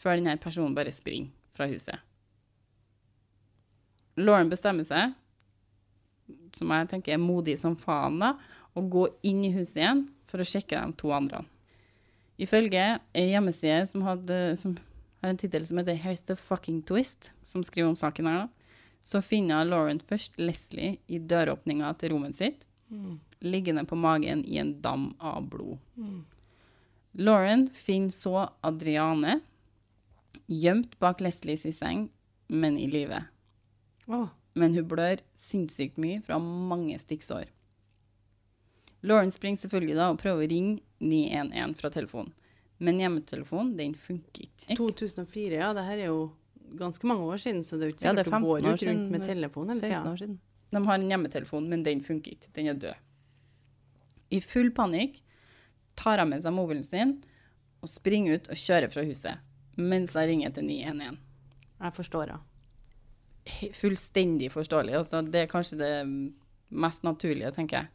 før 0.00 0.16
denne 0.16 0.38
personen 0.40 0.76
bare 0.76 0.92
springer 0.94 1.32
fra 1.52 1.68
huset. 1.68 2.00
Lauren 4.20 4.50
bestemmer 4.50 4.86
seg, 4.86 5.12
som 6.56 6.72
jeg 6.72 6.88
tenker 6.90 7.14
er 7.14 7.22
modig 7.22 7.56
som 7.60 7.76
faen, 7.78 8.18
da, 8.22 8.34
å 8.74 8.82
gå 8.82 9.06
inn 9.26 9.42
i 9.44 9.52
huset 9.54 9.82
igjen 9.82 10.04
for 10.30 10.42
å 10.42 10.46
sjekke 10.46 10.78
de 10.78 10.96
to 11.00 11.12
andre. 11.14 11.42
Ifølge 12.40 12.84
ei 13.12 13.26
hjemmeside 13.34 13.82
som, 13.90 14.04
hadde, 14.06 14.38
som 14.56 14.76
har 15.20 15.32
en 15.32 15.40
tittel 15.40 15.66
som 15.68 15.78
heter 15.78 15.98
'Here's 16.00 16.24
the 16.24 16.36
fucking 16.36 16.82
twist', 16.82 17.34
som 17.42 17.64
skriver 17.64 17.90
om 17.90 17.96
saken 17.96 18.26
her, 18.26 18.46
da, 18.46 18.48
så 19.02 19.22
finner 19.24 19.64
Lauren 19.64 20.00
først 20.00 20.38
Leslie 20.38 20.98
i 21.08 21.18
døråpninga 21.18 21.92
til 21.98 22.14
rommet 22.14 22.36
sitt, 22.36 22.66
liggende 23.40 23.84
på 23.88 23.96
magen 23.96 24.44
i 24.44 24.58
en 24.60 24.74
dam 24.82 25.14
av 25.18 25.48
blod. 25.48 25.78
Lauren 27.12 27.68
finner 27.74 28.14
så 28.14 28.48
Adriane 28.60 29.40
gjemt 30.46 30.98
bak 30.98 31.20
Leslies 31.20 31.66
i 31.66 31.72
seng, 31.72 32.08
men 32.46 32.78
i 32.78 32.86
live. 32.90 33.22
Oh. 34.06 34.28
Men 34.52 34.74
hun 34.74 34.86
blør 34.90 35.22
sinnssykt 35.38 35.98
mye 36.02 36.20
fra 36.26 36.38
mange 36.42 36.98
stikksår. 36.98 37.46
Lauren 39.06 39.30
springer 39.32 39.62
selvfølgelig 39.62 39.96
da 39.96 40.10
og 40.12 40.18
prøver 40.20 40.44
å 40.44 40.50
ringe 40.50 40.80
911 41.00 41.78
fra 41.78 41.90
telefonen. 41.94 42.34
Men 42.80 43.00
hjemmetelefonen, 43.00 43.74
den 43.76 43.94
funker 43.94 44.46
ikke. 44.46 44.76
2004, 44.76 45.58
ja. 45.60 45.72
Det 45.76 45.84
her 45.84 45.98
er 45.98 46.08
jo 46.08 46.20
ganske 46.80 47.08
mange 47.08 47.26
år 47.28 47.40
siden, 47.42 47.64
så 47.64 47.76
det 47.76 47.84
er 47.86 47.90
jo 47.90 47.96
ikke 47.96 48.06
Ja, 48.06 48.14
sikkert 48.14 48.20
er 48.20 48.24
du 48.24 48.46
går 48.46 48.62
15 48.64 48.70
år 48.70 48.84
rundt 48.88 49.10
med 49.12 49.26
telefon 49.26 49.72
hele 49.74 49.90
tida. 49.90 50.28
De 50.70 50.82
har 50.86 50.98
en 50.98 51.10
hjemmetelefon, 51.10 51.68
men 51.70 51.82
den 51.86 52.02
funker 52.06 52.36
ikke. 52.36 52.52
Den 52.56 52.70
er 52.72 52.78
død. 52.78 53.06
I 54.30 54.40
full 54.44 54.70
panikk 54.74 55.18
tar 55.98 56.22
hun 56.22 56.30
med 56.30 56.44
seg 56.44 56.54
mobilen 56.54 56.86
sin 56.86 57.16
og 57.80 57.90
springer 57.90 58.38
ut 58.38 58.50
og 58.52 58.60
kjører 58.60 58.92
fra 58.92 59.02
huset, 59.06 59.40
mens 59.80 60.14
hun 60.14 60.28
ringer 60.28 60.52
til 60.54 60.68
911. 60.68 61.18
Jeg 61.80 61.96
forstår, 61.96 62.34
ja. 62.34 62.40
fullstendig 63.80 64.50
forståelig. 64.52 64.98
Altså, 65.00 65.22
det 65.24 65.44
er 65.44 65.50
kanskje 65.50 65.80
det 65.80 65.94
mest 66.70 67.06
naturlige, 67.06 67.50
tenker 67.56 67.80
jeg. 67.80 67.90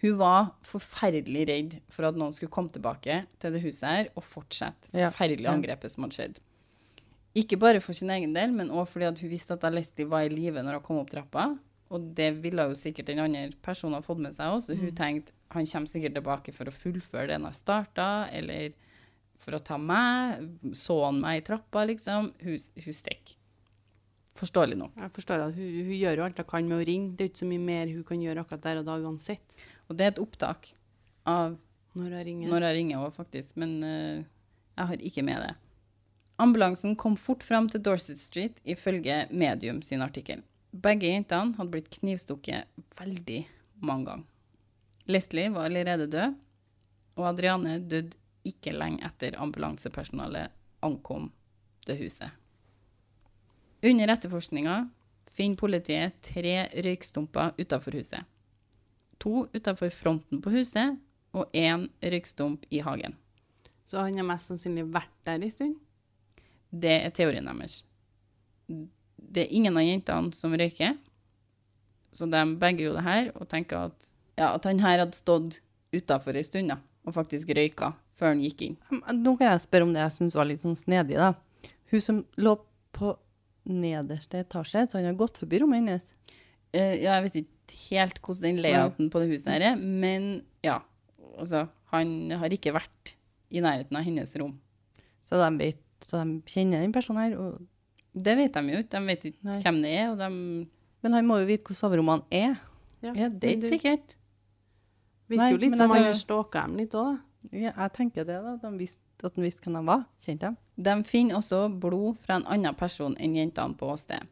Hun 0.00 0.16
var 0.16 0.54
forferdelig 0.64 1.42
redd 1.50 1.74
for 1.92 2.08
at 2.08 2.16
noen 2.16 2.32
skulle 2.32 2.52
komme 2.52 2.72
tilbake 2.72 3.18
til 3.40 3.52
det 3.52 3.60
huset 3.60 3.84
her 3.84 4.06
og 4.14 4.24
fortsette 4.24 4.88
forferdelige 4.94 5.44
ja. 5.44 5.52
angrepet 5.52 5.92
som 5.92 6.06
hadde 6.06 6.16
skjedd. 6.16 6.40
Ikke 7.38 7.58
bare 7.62 7.80
for 7.82 7.94
sin 7.94 8.10
egen 8.10 8.32
del, 8.34 8.50
men 8.54 8.72
òg 8.74 8.88
fordi 8.90 9.06
at 9.06 9.20
hun 9.22 9.30
visste 9.30 9.54
at 9.54 9.66
Leslie 9.70 10.08
var 10.10 10.26
i 10.26 10.32
live 10.32 10.64
når 10.66 10.80
hun 10.80 10.86
kom 10.86 11.02
opp 11.02 11.12
trappa. 11.12 11.52
Og 11.90 12.10
det 12.14 12.32
ville 12.42 12.64
jo 12.70 12.78
sikkert 12.78 13.10
den 13.10 13.22
andre 13.22 13.48
personen 13.62 13.98
ha 13.98 14.02
fått 14.04 14.22
med 14.22 14.34
seg 14.34 14.50
òg, 14.54 14.62
så 14.62 14.76
hun 14.78 14.94
tenkte 14.96 15.34
han 15.50 15.66
kommer 15.66 15.90
sikkert 15.90 16.14
tilbake 16.14 16.52
for 16.54 16.70
å 16.70 16.74
fullføre 16.74 17.26
det 17.26 17.36
han 17.38 17.48
har 17.48 17.54
starta, 17.56 18.06
eller 18.30 18.70
for 19.42 19.56
å 19.56 19.62
ta 19.64 19.78
meg. 19.82 20.44
Så 20.78 20.94
han 21.02 21.18
meg 21.22 21.40
i 21.40 21.46
trappa, 21.46 21.82
liksom? 21.90 22.30
Hun, 22.44 22.58
hun 22.84 22.96
stikker. 22.96 23.36
Forståelig 24.38 24.76
nok. 24.78 24.94
Jeg 24.94 25.12
forstår 25.16 25.42
at 25.48 25.56
hun, 25.56 25.72
hun 25.88 25.96
gjør 25.96 26.20
jo 26.20 26.26
alt 26.28 26.38
hun 26.38 26.46
kan 26.52 26.68
med 26.68 26.78
å 26.78 26.86
ringe. 26.86 27.16
Det 27.16 27.26
er 27.26 27.32
ikke 27.32 27.42
så 27.42 27.48
mye 27.50 27.64
mer 27.64 27.90
hun 27.90 28.04
kan 28.06 28.22
gjøre 28.22 28.44
akkurat 28.44 28.62
der 28.68 28.80
og 28.80 28.86
da 28.86 29.00
uansett. 29.02 29.56
Og 29.88 29.98
det 29.98 30.06
er 30.06 30.14
et 30.14 30.22
opptak 30.22 30.70
av 31.28 31.58
Når 31.98 32.06
hun 32.06 32.22
ringer. 32.28 32.52
når 32.52 32.68
jeg 32.68 32.78
ringer 32.78 33.02
òg, 33.02 33.10
faktisk, 33.16 33.58
men 33.58 33.74
uh, 33.82 34.22
jeg 34.78 34.90
har 34.92 35.04
ikke 35.10 35.26
med 35.26 35.42
det. 35.48 35.50
Ambulansen 36.40 36.94
kom 36.96 37.18
fort 37.20 37.44
fram 37.44 37.66
til 37.68 37.82
Dorset 37.84 38.20
Street, 38.20 38.60
ifølge 38.64 39.26
Medium 39.30 39.82
sin 39.84 40.00
artikkel. 40.00 40.40
Begge 40.72 41.10
jentene 41.10 41.52
hadde 41.58 41.72
blitt 41.74 41.90
knivstukket 41.98 42.70
veldig 42.96 43.42
mange 43.84 44.06
ganger. 44.08 44.28
Leslie 45.10 45.50
var 45.52 45.68
allerede 45.68 46.06
død, 46.08 46.38
og 47.18 47.26
Adriane 47.28 47.74
døde 47.84 48.16
ikke 48.48 48.72
lenge 48.72 49.04
etter 49.04 49.36
ambulansepersonalet 49.42 50.54
ankom 50.86 51.28
det 51.84 51.98
huset. 52.00 52.30
Under 53.84 54.14
etterforskninga 54.14 54.78
finner 55.36 55.60
politiet 55.60 56.16
tre 56.24 56.54
røykstumper 56.72 57.52
utafor 57.60 57.98
huset. 58.00 58.24
To 59.20 59.44
utafor 59.52 59.92
fronten 59.92 60.40
på 60.40 60.54
huset 60.56 60.96
og 61.36 61.52
én 61.52 61.88
røykstump 62.00 62.64
i 62.70 62.80
hagen. 62.80 63.12
Så 63.84 64.00
han 64.00 64.16
har 64.16 64.28
mest 64.28 64.48
sannsynlig 64.48 64.88
vært 64.88 65.12
der 65.28 65.36
en 65.36 65.52
stund. 65.52 65.78
Det 66.70 66.96
er 67.04 67.14
teorien 67.14 67.48
deres. 67.50 67.82
Det 69.20 69.44
er 69.44 69.54
ingen 69.54 69.76
av 69.76 69.86
jentene 69.86 70.34
som 70.36 70.54
røyker, 70.54 70.96
så 72.14 72.26
de 72.26 72.42
bager 72.58 72.88
jo 72.88 72.94
det 72.96 73.06
her 73.06 73.30
og 73.36 73.46
tenker 73.50 73.90
at, 73.90 74.06
ja, 74.38 74.52
at 74.54 74.66
han 74.66 74.82
her 74.82 75.02
hadde 75.04 75.18
stått 75.18 75.60
utafor 75.94 76.38
ei 76.38 76.46
stund 76.46 76.72
og 76.74 77.14
faktisk 77.14 77.50
røyka 77.54 77.92
før 78.18 78.34
han 78.34 78.42
gikk 78.44 78.66
inn. 78.66 78.76
Nå 78.90 79.36
kan 79.38 79.52
jeg 79.52 79.64
spørre 79.64 79.86
om 79.86 79.94
det 79.94 80.02
jeg 80.02 80.16
syns 80.18 80.36
var 80.38 80.48
litt 80.48 80.62
sånn 80.62 80.78
snedig, 80.78 81.18
da. 81.18 81.32
Hun 81.90 82.04
som 82.04 82.20
lå 82.38 82.56
på 82.94 83.14
nederste 83.70 84.42
etasje, 84.44 84.86
så 84.86 84.98
han 84.98 85.08
har 85.10 85.18
gått 85.18 85.40
forbi 85.40 85.62
rommet 85.62 85.82
hennes. 85.82 86.14
Uh, 86.74 86.94
ja, 87.00 87.16
jeg 87.16 87.26
vet 87.26 87.38
ikke 87.42 87.80
helt 87.90 88.20
hvordan 88.22 88.46
den 88.46 88.62
layouten 88.64 89.10
på 89.10 89.22
det 89.22 89.30
huset 89.32 89.52
her 89.54 89.66
er, 89.72 89.80
men 89.80 90.32
ja. 90.66 90.80
Altså, 91.40 91.64
han 91.94 92.32
har 92.36 92.52
ikke 92.52 92.74
vært 92.74 93.14
i 93.50 93.62
nærheten 93.64 93.96
av 93.96 94.04
hennes 94.04 94.34
rom. 94.38 94.58
Så 95.24 95.38
de, 95.40 95.48
vet, 95.58 95.78
så 96.06 96.20
de 96.24 96.40
kjenner 96.50 96.84
den 96.84 96.92
personen 96.92 97.22
her. 97.22 97.38
Og, 97.38 97.66
Det 98.14 98.36
vet 98.36 98.52
de 98.52 98.74
jo 98.74 98.82
ikke. 98.82 98.90
De 98.96 99.06
vet 99.06 99.24
ikke 99.30 99.44
Nei. 99.46 99.58
hvem 99.62 99.82
det 99.84 99.96
er, 99.98 100.06
og 100.10 100.18
de 100.18 100.30
men 101.02 101.16
han 101.16 101.26
må 101.28 101.38
jo 101.40 101.48
vite 101.48 101.64
hvor 101.64 101.78
soverommene 101.78 102.26
er. 102.34 102.58
Ja, 103.00 103.28
det 103.32 103.44
er 103.48 103.54
ikke 103.56 103.72
sikkert. 103.74 104.16
Virker 105.30 105.40
Nei, 105.44 105.52
jo 105.54 105.60
litt 105.62 105.70
men 105.70 105.78
som 105.78 105.86
altså- 105.86 105.96
han 105.96 106.04
har 106.04 106.18
stalka 106.18 106.62
dem 106.66 106.76
litt 106.76 106.92
òg, 106.94 107.16
da. 107.16 107.22
Ja, 107.56 107.72
jeg 107.72 107.92
tenker 107.96 108.26
det, 108.26 108.36
da. 108.44 108.56
De 108.60 108.76
visste, 108.76 109.00
at 109.24 109.34
de 109.34 109.40
visste 109.42 109.62
hvem 109.64 109.78
de 109.78 109.86
var. 109.86 110.04
Kjente 110.20 110.40
dem. 110.40 110.56
De 110.76 111.04
finner 111.04 111.36
også 111.36 111.80
blod 111.80 112.18
fra 112.18 112.36
en 112.36 112.44
annen 112.44 112.74
person 112.76 113.16
enn 113.16 113.34
jentene 113.34 113.76
på 113.76 113.88
åstedet. 113.88 114.26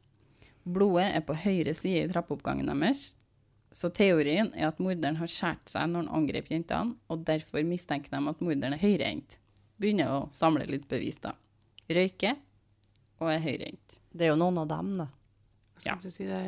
Blodet 0.66 1.14
er 1.14 1.20
på 1.25 1.34
høyre 1.34 1.75
side 1.75 2.04
i 2.04 2.08
trappeoppgangen 2.12 2.66
deres, 2.66 3.14
så 3.72 3.88
teorien 3.90 4.50
er 4.54 4.68
at 4.68 4.78
morderen 4.78 5.16
har 5.16 5.26
skåret 5.26 5.66
seg 5.68 5.88
når 5.88 6.04
han 6.04 6.14
angrep 6.20 6.48
jentene, 6.50 6.96
og 7.08 7.25
derfor 7.25 7.64
mistenker 7.64 8.10
de 8.10 8.28
at 8.28 8.40
morderen 8.40 8.75
er 8.75 8.78
høyrehendt. 8.78 9.38
Begynner 9.80 10.08
å 10.08 10.32
samle 10.32 10.66
litt 10.66 10.87
bevis, 10.88 11.16
da. 11.20 11.32
Røyker 11.88 12.37
og 13.18 13.30
er 13.33 13.40
høyrehendt. 13.42 13.99
Det 14.12 14.26
er 14.26 14.33
jo 14.35 14.38
noen 14.40 14.59
av 14.62 14.68
dem, 14.71 14.92
da. 15.00 15.07
Ja. 15.85 15.97
si 16.02 16.26
det. 16.26 16.42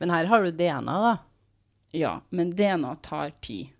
Men 0.00 0.10
her 0.10 0.26
har 0.26 0.42
du 0.44 0.50
DNA, 0.50 0.96
da. 1.04 1.14
Ja, 1.94 2.16
men 2.30 2.50
DNA 2.50 2.94
tar 3.06 3.30
tid. 3.44 3.70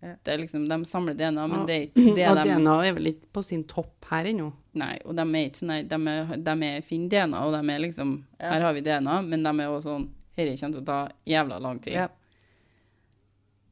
Ja. 0.00 0.14
Det 0.22 0.32
er 0.32 0.38
liksom, 0.38 0.68
De 0.70 0.76
samler 0.86 1.14
DNA, 1.18 1.46
men 1.50 1.60
Ja. 1.60 1.66
det 1.66 1.76
er 1.76 1.86
ikke 1.88 2.14
det 2.16 2.28
og 2.30 2.36
de 2.38 2.44
DNA 2.54 2.76
er 2.86 2.92
vel 2.94 3.10
ikke 3.12 3.32
på 3.34 3.42
sin 3.44 3.64
topp 3.68 4.06
her 4.10 4.24
ennå. 4.30 4.52
Nei, 4.78 4.94
og 5.04 5.16
de 5.18 5.24
er 5.26 5.48
ikke 5.48 5.58
sånn 5.58 5.88
de 5.90 5.98
er, 6.14 6.36
de 6.46 6.54
er 6.70 6.84
fin 6.86 7.08
DNA, 7.10 7.40
og 7.44 7.52
de 7.56 7.62
er 7.74 7.82
liksom, 7.82 8.14
Ja. 8.40 8.52
her 8.54 8.60
har 8.68 8.72
vi 8.78 8.80
DNA, 8.86 9.20
men 9.26 9.42
de 9.42 9.54
er 9.60 9.68
også 9.74 9.90
sånn, 9.90 10.08
dette 10.38 10.54
kommer 10.60 10.78
til 10.78 10.82
å 10.82 10.86
ta 10.86 11.00
jævla 11.26 11.58
lang 11.60 11.80
tid. 11.82 11.92
Ja. 11.98 12.08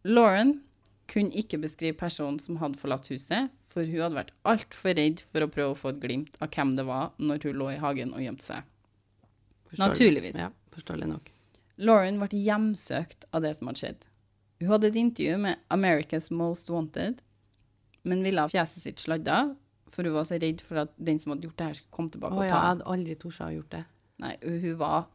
Lauren 0.05 0.61
kunne 1.11 1.31
ikke 1.38 1.59
beskrive 1.62 1.97
personen 1.99 2.38
som 2.43 2.59
hadde 2.59 2.79
forlatt 2.79 3.07
huset, 3.11 3.50
for 3.76 3.85
hun 3.85 4.00
hadde 4.00 4.16
vært 4.16 4.33
altfor 4.49 4.97
redd 4.97 5.21
for 5.28 5.45
å 5.45 5.50
prøve 5.52 5.75
å 5.75 5.76
få 5.76 5.92
et 5.92 6.00
glimt 6.00 6.38
av 6.40 6.49
hvem 6.54 6.73
det 6.78 6.87
var 6.88 7.11
når 7.21 7.45
hun 7.45 7.59
lå 7.61 7.71
i 7.75 7.80
hagen 7.83 8.14
og 8.16 8.23
gjemte 8.25 8.47
seg. 8.47 8.68
Forståelig. 9.68 9.83
Naturligvis. 9.83 10.38
Ja, 10.40 10.49
forståelig 10.73 11.09
nok. 11.11 11.28
Lauren 11.85 12.21
ble 12.23 12.40
hjemsøkt 12.40 13.26
av 13.37 13.45
det 13.45 13.52
som 13.59 13.68
hadde 13.68 13.83
skjedd. 13.83 14.06
Hun 14.62 14.71
hadde 14.73 14.88
et 14.88 14.97
intervju 14.97 15.37
med 15.42 15.61
America's 15.75 16.30
Most 16.33 16.71
Wanted, 16.73 17.21
men 18.09 18.25
ville 18.25 18.40
ha 18.40 18.49
fjeset 18.49 18.87
sitt 18.87 19.02
sladda, 19.02 19.42
for 19.92 20.09
hun 20.09 20.16
var 20.16 20.25
så 20.28 20.38
redd 20.40 20.62
for 20.64 20.80
at 20.87 20.95
den 20.97 21.21
som 21.21 21.35
hadde 21.35 21.50
gjort 21.50 21.59
det 21.61 21.68
her, 21.68 21.76
skulle 21.76 21.97
komme 21.99 22.14
tilbake 22.14 22.33
oh, 22.33 22.40
og 22.40 22.47
ja, 22.47 22.54
jeg 22.54 22.71
hadde 22.71 22.88
aldri 22.95 23.18
tort 23.21 23.37
å 23.42 23.45
ha 23.45 23.50
gjort 23.52 23.76
det. 23.76 23.83
Nei, 24.25 24.33
hun 24.40 24.80
var 24.80 25.12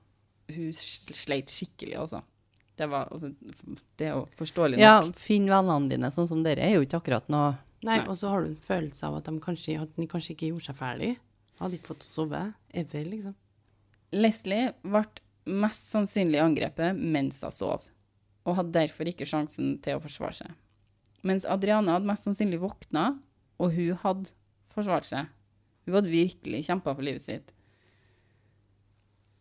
Hun 0.51 0.73
sleit 0.75 1.49
skikkelig, 1.49 1.95
altså. 1.95 2.19
Det 2.75 2.87
var 2.91 3.07
altså, 3.13 3.29
Det 3.97 4.07
er 4.09 4.17
jo 4.17 4.25
forståelig 4.35 4.77
nok. 4.77 4.83
Ja, 4.83 4.95
finn 5.15 5.45
vennene 5.49 5.89
dine, 5.89 6.09
sånn 6.11 6.27
som 6.27 6.41
dere 6.43 6.65
er 6.65 6.75
jo 6.75 6.85
ikke 6.85 6.99
akkurat 6.99 7.29
noe 7.31 7.53
Nei, 7.81 7.97
Nei. 7.97 8.07
Og 8.07 8.17
så 8.19 8.29
har 8.29 8.43
du 8.43 8.51
en 8.51 8.61
følelse 8.61 9.07
av 9.07 9.17
at 9.17 9.27
de 9.29 9.41
kanskje, 9.41 9.77
at 9.81 9.93
de 9.97 10.07
kanskje 10.09 10.35
ikke 10.35 10.51
gjorde 10.51 10.67
seg 10.69 10.77
ferdig. 10.77 11.11
Hadde 11.61 11.77
ikke 11.77 11.93
fått 11.93 12.05
sove. 12.09 12.41
Ever, 12.77 13.07
liksom. 13.09 13.37
Leslie 14.13 14.71
ble 14.83 15.03
mest 15.61 15.87
sannsynlig 15.89 16.41
angrepet 16.41 16.97
mens 16.99 17.39
hun 17.41 17.53
sov, 17.55 17.87
og 18.45 18.57
hadde 18.57 18.75
derfor 18.75 19.09
ikke 19.09 19.25
sjansen 19.29 19.77
til 19.81 19.97
å 19.97 20.03
forsvare 20.03 20.37
seg. 20.43 20.53
Mens 21.25 21.45
Adriana 21.49 21.95
hadde 21.97 22.09
mest 22.09 22.27
sannsynlig 22.27 22.61
våkna, 22.61 23.15
og 23.61 23.73
hun 23.73 23.97
hadde 24.03 24.33
forsvart 24.73 25.07
seg. 25.09 25.29
Hun 25.85 25.97
hadde 25.97 26.13
virkelig 26.13 26.63
kjempa 26.67 26.93
for 26.93 27.05
livet 27.05 27.23
sitt. 27.23 27.53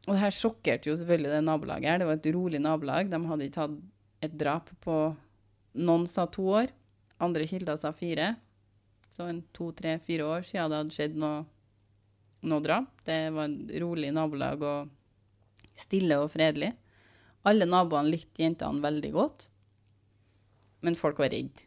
Og 0.07 0.15
det 0.15 0.23
her 0.23 0.35
sjokkerte 0.35 0.89
jo 0.89 0.97
selvfølgelig 0.97 1.33
det 1.35 1.41
nabolaget 1.45 1.91
her. 1.91 2.01
Det 2.01 2.09
var 2.09 2.19
et 2.19 2.29
rolig 2.35 2.61
nabolag. 2.65 3.11
De 3.13 3.21
hadde 3.29 3.49
ikke 3.49 3.67
hatt 3.67 3.81
et 4.25 4.37
drap 4.41 4.71
på 4.85 4.97
Noen 5.81 6.07
sa 6.11 6.25
to 6.27 6.49
år, 6.51 6.73
andre 7.23 7.47
kilder 7.49 7.79
sa 7.81 7.93
fire. 7.95 8.35
Så 9.11 9.27
en 9.27 9.43
to, 9.57 9.71
tre, 9.77 9.99
fire 10.03 10.27
år 10.27 10.47
siden 10.47 10.71
det 10.71 10.81
hadde 10.81 10.97
skjedd 10.97 11.17
noe, 11.19 11.43
noe 12.47 12.65
drap. 12.65 12.93
Det 13.07 13.19
var 13.35 13.49
en 13.49 13.59
rolig 13.83 14.13
nabolag 14.15 14.63
og 14.63 14.93
stille 15.79 16.19
og 16.23 16.31
fredelig. 16.33 16.73
Alle 17.49 17.67
naboene 17.69 18.13
likte 18.13 18.45
jentene 18.45 18.85
veldig 18.85 19.11
godt, 19.15 19.49
men 20.85 20.97
folk 20.99 21.21
var 21.21 21.33
redde. 21.33 21.67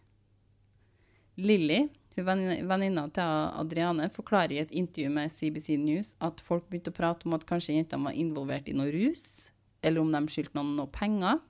Lilly, 1.41 1.87
venninna 2.13 3.07
til 3.13 3.31
Adriane, 3.57 4.05
forklarer 4.13 4.53
i 4.53 4.61
et 4.61 4.73
intervju 4.73 5.09
med 5.15 5.33
CBC 5.33 5.79
News 5.81 6.13
at 6.21 6.43
folk 6.45 6.67
begynte 6.69 6.93
å 6.93 6.97
prate 6.97 7.25
om 7.25 7.33
at 7.33 7.47
kanskje 7.49 7.79
jentene 7.79 8.05
var 8.05 8.17
involvert 8.17 8.69
i 8.69 8.75
noe 8.77 8.93
rus, 8.93 9.49
eller 9.81 10.03
om 10.03 10.13
de 10.13 10.21
skyldte 10.29 10.55
noen 10.59 10.75
noe 10.77 10.93
penger. 10.93 11.41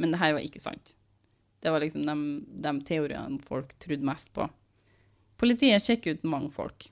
Men 0.00 0.14
det 0.14 0.22
her 0.22 0.32
var 0.38 0.46
ikke 0.46 0.62
sant. 0.62 0.96
Det 1.62 1.72
var 1.74 1.82
liksom 1.82 2.06
de, 2.06 2.16
de 2.62 2.74
teoriene 2.86 3.40
folk 3.46 3.74
trodde 3.82 4.06
mest 4.06 4.30
på. 4.34 4.46
Politiet 5.38 5.84
sjekker 5.84 6.18
ut 6.18 6.26
mange 6.26 6.50
folk. 6.54 6.88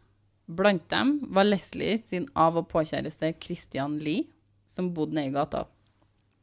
Blant 0.46 0.85
dem 0.90 1.16
var 1.35 1.46
Leslie 1.46 1.99
sin 1.99 2.28
av- 2.35 2.58
og 2.58 2.68
påkjæreste 2.70 3.32
Christian 3.42 3.99
Lee, 3.99 4.28
som 4.66 4.92
bodde 4.94 5.18
nede 5.18 5.32
i 5.32 5.35
gata. 5.35 5.64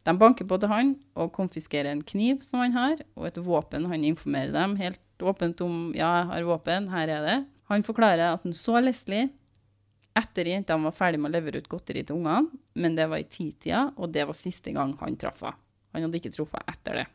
De 0.03 0.11
banker 0.19 0.47
på 0.47 0.57
til 0.59 0.71
han 0.71 0.95
og 1.15 1.31
konfiskerer 1.35 1.93
en 1.93 2.03
kniv 2.03 2.41
som 2.43 2.59
han 2.59 2.75
har, 2.75 2.99
og 3.15 3.29
et 3.29 3.39
våpen. 3.39 3.87
Han 3.87 4.03
informerer 4.03 4.51
dem 4.55 4.75
helt 4.79 5.23
åpent 5.23 5.63
om 5.63 5.93
ja, 5.95 6.09
jeg 6.19 6.29
har 6.31 6.49
våpen, 6.49 6.89
her 6.91 7.07
er 7.07 7.23
det. 7.27 7.37
Han 7.71 7.87
forklarer 7.87 8.33
at 8.33 8.43
han 8.43 8.55
så 8.55 8.81
Leslie 8.83 9.29
etter 10.19 10.51
jentene 10.51 10.89
var 10.89 10.93
ferdig 10.93 11.21
med 11.21 11.31
å 11.31 11.37
levere 11.37 11.63
ut 11.63 11.69
godteri 11.71 12.03
til 12.05 12.19
ungene, 12.19 12.51
men 12.75 12.97
det 12.97 13.07
var 13.09 13.23
i 13.23 13.29
titida, 13.29 13.87
og 13.97 14.11
det 14.13 14.27
var 14.29 14.37
siste 14.37 14.75
gang 14.75 14.93
han 14.99 15.17
traff 15.17 15.41
henne. 15.41 15.57
Han 15.93 16.07
hadde 16.07 16.19
ikke 16.19 16.33
truffet 16.33 16.59
henne 16.59 16.75
etter 16.75 16.99
det. 16.99 17.07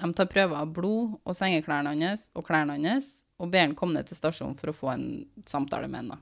De 0.00 0.08
tar 0.16 0.30
prøver 0.32 0.56
av 0.56 0.72
blod 0.72 1.18
og 1.20 1.36
sengeklærne 1.36 1.92
hans 2.00 2.28
og 2.34 2.46
klærne 2.48 2.78
hans, 2.80 3.10
og 3.40 3.52
ber 3.52 3.66
han 3.66 3.76
komme 3.76 3.96
ned 3.96 4.08
til 4.08 4.18
stasjonen 4.18 4.56
for 4.58 4.72
å 4.72 4.76
få 4.76 4.92
en 4.94 5.06
samtale 5.48 5.88
med 5.90 6.04
henne. 6.04 6.18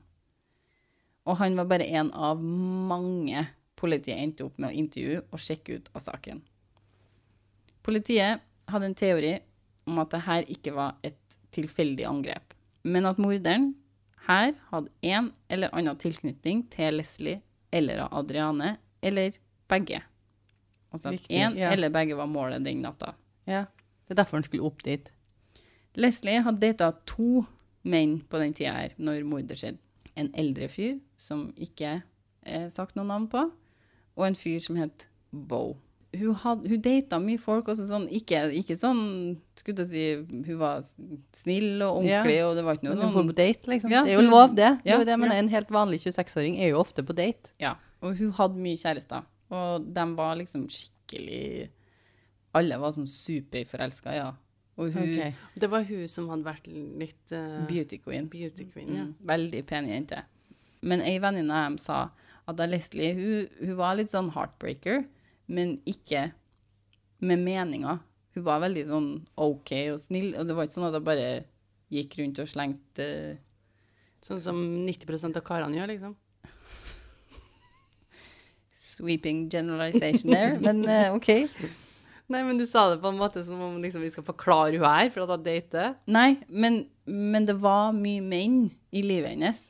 Og 1.29 1.37
han 1.39 1.55
var 1.59 1.67
bare 1.69 1.87
en 1.99 2.11
av 2.15 2.41
mange 2.41 3.45
politiet 3.79 4.17
endte 4.17 4.47
opp 4.47 4.57
med 4.59 4.71
å 4.71 4.79
intervjue 4.81 5.23
og 5.29 5.41
sjekke 5.41 5.79
ut 5.79 5.91
av 5.93 6.03
saken. 6.03 6.41
Politiet 7.85 8.43
hadde 8.69 8.89
en 8.89 8.97
teori 8.97 9.35
om 9.89 10.01
at 10.03 10.11
det 10.13 10.23
her 10.25 10.49
ikke 10.51 10.73
var 10.75 10.97
et 11.05 11.39
tilfeldig 11.55 12.05
angrep, 12.09 12.53
men 12.83 13.07
at 13.09 13.21
morderen 13.21 13.71
her 14.27 14.53
hadde 14.69 14.91
en 15.09 15.31
eller 15.49 15.73
annen 15.73 15.97
tilknytning 15.99 16.65
til 16.73 16.99
Leslie 16.99 17.39
eller 17.71 18.07
Adriane, 18.09 18.75
eller 19.01 19.37
begge. 19.69 20.01
Altså 20.91 21.13
at 21.13 21.29
én 21.29 21.57
ja. 21.57 21.71
eller 21.71 21.93
begge 21.93 22.17
var 22.17 22.29
målet 22.29 22.65
den 22.65 22.81
natta. 22.83 23.13
Ja. 23.49 23.65
Det 24.05 24.15
er 24.15 24.21
derfor 24.23 24.39
han 24.39 24.45
skulle 24.47 24.69
opp 24.69 24.83
dit. 24.85 25.11
Leslie 25.99 26.41
hadde 26.45 26.61
data 26.63 26.91
to 27.09 27.43
menn 27.89 28.19
på 28.29 28.39
den 28.41 28.55
tida 28.57 28.73
her, 28.75 28.95
når 29.01 29.25
mordet 29.27 29.59
skjedde. 29.59 29.81
En 30.19 30.31
eldre 30.37 30.67
fyr, 30.71 30.97
som 31.21 31.47
ikke 31.59 31.99
er 32.49 32.65
sagt 32.73 32.97
noe 32.97 33.07
navn 33.07 33.29
på, 33.31 33.45
og 34.19 34.25
en 34.25 34.37
fyr 34.37 34.59
som 34.63 34.79
het 34.79 35.07
Bo. 35.29 35.77
Hun, 36.09 36.33
had, 36.41 36.63
hun 36.65 36.81
data 36.81 37.19
mye 37.21 37.37
folk, 37.37 37.67
også 37.69 37.85
sånn, 37.85 38.07
ikke, 38.17 38.47
ikke 38.57 38.73
sånn, 38.79 39.01
skulle 39.59 39.85
jeg 39.85 39.89
si, 39.91 40.37
hun 40.47 40.57
var 40.57 40.81
snill 41.37 41.83
og 41.85 41.99
ordentlig, 41.99 42.39
og 42.47 42.55
det 42.57 42.63
var 42.65 42.79
ikke 42.79 42.87
noe 42.87 42.95
sånn 42.95 43.11
hun 43.11 43.13
sånn, 43.19 43.29
på 43.29 43.35
date, 43.37 43.69
liksom. 43.69 43.93
Ja, 43.93 44.01
det 44.07 44.15
er 44.15 44.17
jo 44.17 44.23
lov, 44.25 44.55
det. 44.57 44.71
det, 44.81 44.89
ja, 44.89 44.97
jo 44.97 45.05
det 45.05 45.17
men 45.21 45.29
ja. 45.29 45.37
En 45.43 45.51
helt 45.53 45.69
vanlig 45.75 46.01
26-åring 46.07 46.57
er 46.57 46.71
jo 46.71 46.79
ofte 46.81 47.05
på 47.05 47.13
date. 47.13 47.53
ja, 47.61 47.75
og 48.01 48.17
hun 48.17 48.31
hadde 48.39 48.63
mye 48.63 48.79
kjærester, 48.79 49.27
og 49.53 49.85
de 49.99 50.07
var 50.17 50.39
liksom 50.39 50.65
skikkelig, 50.73 51.69
alle 52.57 52.79
var 52.81 52.93
sånn 52.95 53.09
superforelsket, 53.09 54.15
ja. 54.17 54.29
Og 54.79 54.93
hun, 54.95 55.11
okay. 55.11 55.33
Det 55.59 55.67
var 55.71 55.83
hun 55.89 56.05
som 56.07 56.29
hadde 56.31 56.47
vært 56.47 56.67
litt 56.71 57.33
uh, 57.35 57.65
beauty 57.67 57.99
queen. 57.99 58.29
beauty 58.31 58.65
queen, 58.69 58.93
ja. 58.95 59.05
Mm, 59.09 59.15
veldig 59.27 59.63
pen 59.67 59.89
jente. 59.91 60.21
Men 60.79 61.03
ei 61.03 61.17
venninne 61.19 61.51
av 61.51 61.67
dem 61.67 61.79
sa 61.83 61.99
at 62.49 62.61
Leslie 62.71 63.11
hun, 63.17 63.49
hun 63.59 63.75
var 63.77 63.97
litt 63.99 64.11
sånn 64.11 64.31
heartbreaker, 64.33 65.03
men 65.51 65.77
ikke 65.89 66.29
med 67.19 67.43
meninger. 67.43 67.99
Hun 68.37 68.45
var 68.45 68.63
veldig 68.63 68.85
sånn 68.87 69.11
OK 69.35 69.73
og 69.91 69.99
snill, 69.99 70.31
og 70.39 70.47
det 70.47 70.55
var 70.55 70.69
ikke 70.69 70.77
sånn 70.77 70.87
at 70.87 70.95
hun 70.95 71.05
bare 71.09 71.29
gikk 71.91 72.19
rundt 72.21 72.41
og 72.41 72.49
slengte 72.49 73.05
Sånn 74.19 74.41
som 74.43 74.57
90% 74.83 75.37
av 75.39 75.43
karene 75.47 75.77
gjør, 75.77 75.93
liksom. 75.93 76.15
sweeping 78.75 79.45
generalization 79.47 80.33
there, 80.33 80.57
men 80.59 80.83
uh, 80.83 81.15
OK. 81.15 81.29
Nei, 82.29 82.43
men 82.45 82.59
du 82.61 82.65
sa 82.69 82.83
det 82.91 82.99
på 83.01 83.09
en 83.09 83.17
måte 83.17 83.41
som 83.43 83.59
om 83.65 83.79
liksom, 83.81 84.03
vi 84.05 84.11
skal 84.13 84.23
forklare 84.27 84.77
hun 84.77 84.85
her 84.85 85.09
for 85.09 85.23
at 85.25 85.31
hun 85.33 85.43
dater. 85.47 85.95
Nei, 86.07 86.37
men, 86.49 86.83
men 87.09 87.45
det 87.49 87.55
var 87.63 87.91
mye 87.97 88.21
menn 88.21 88.67
i 88.93 89.01
livet 89.01 89.31
hennes. 89.33 89.63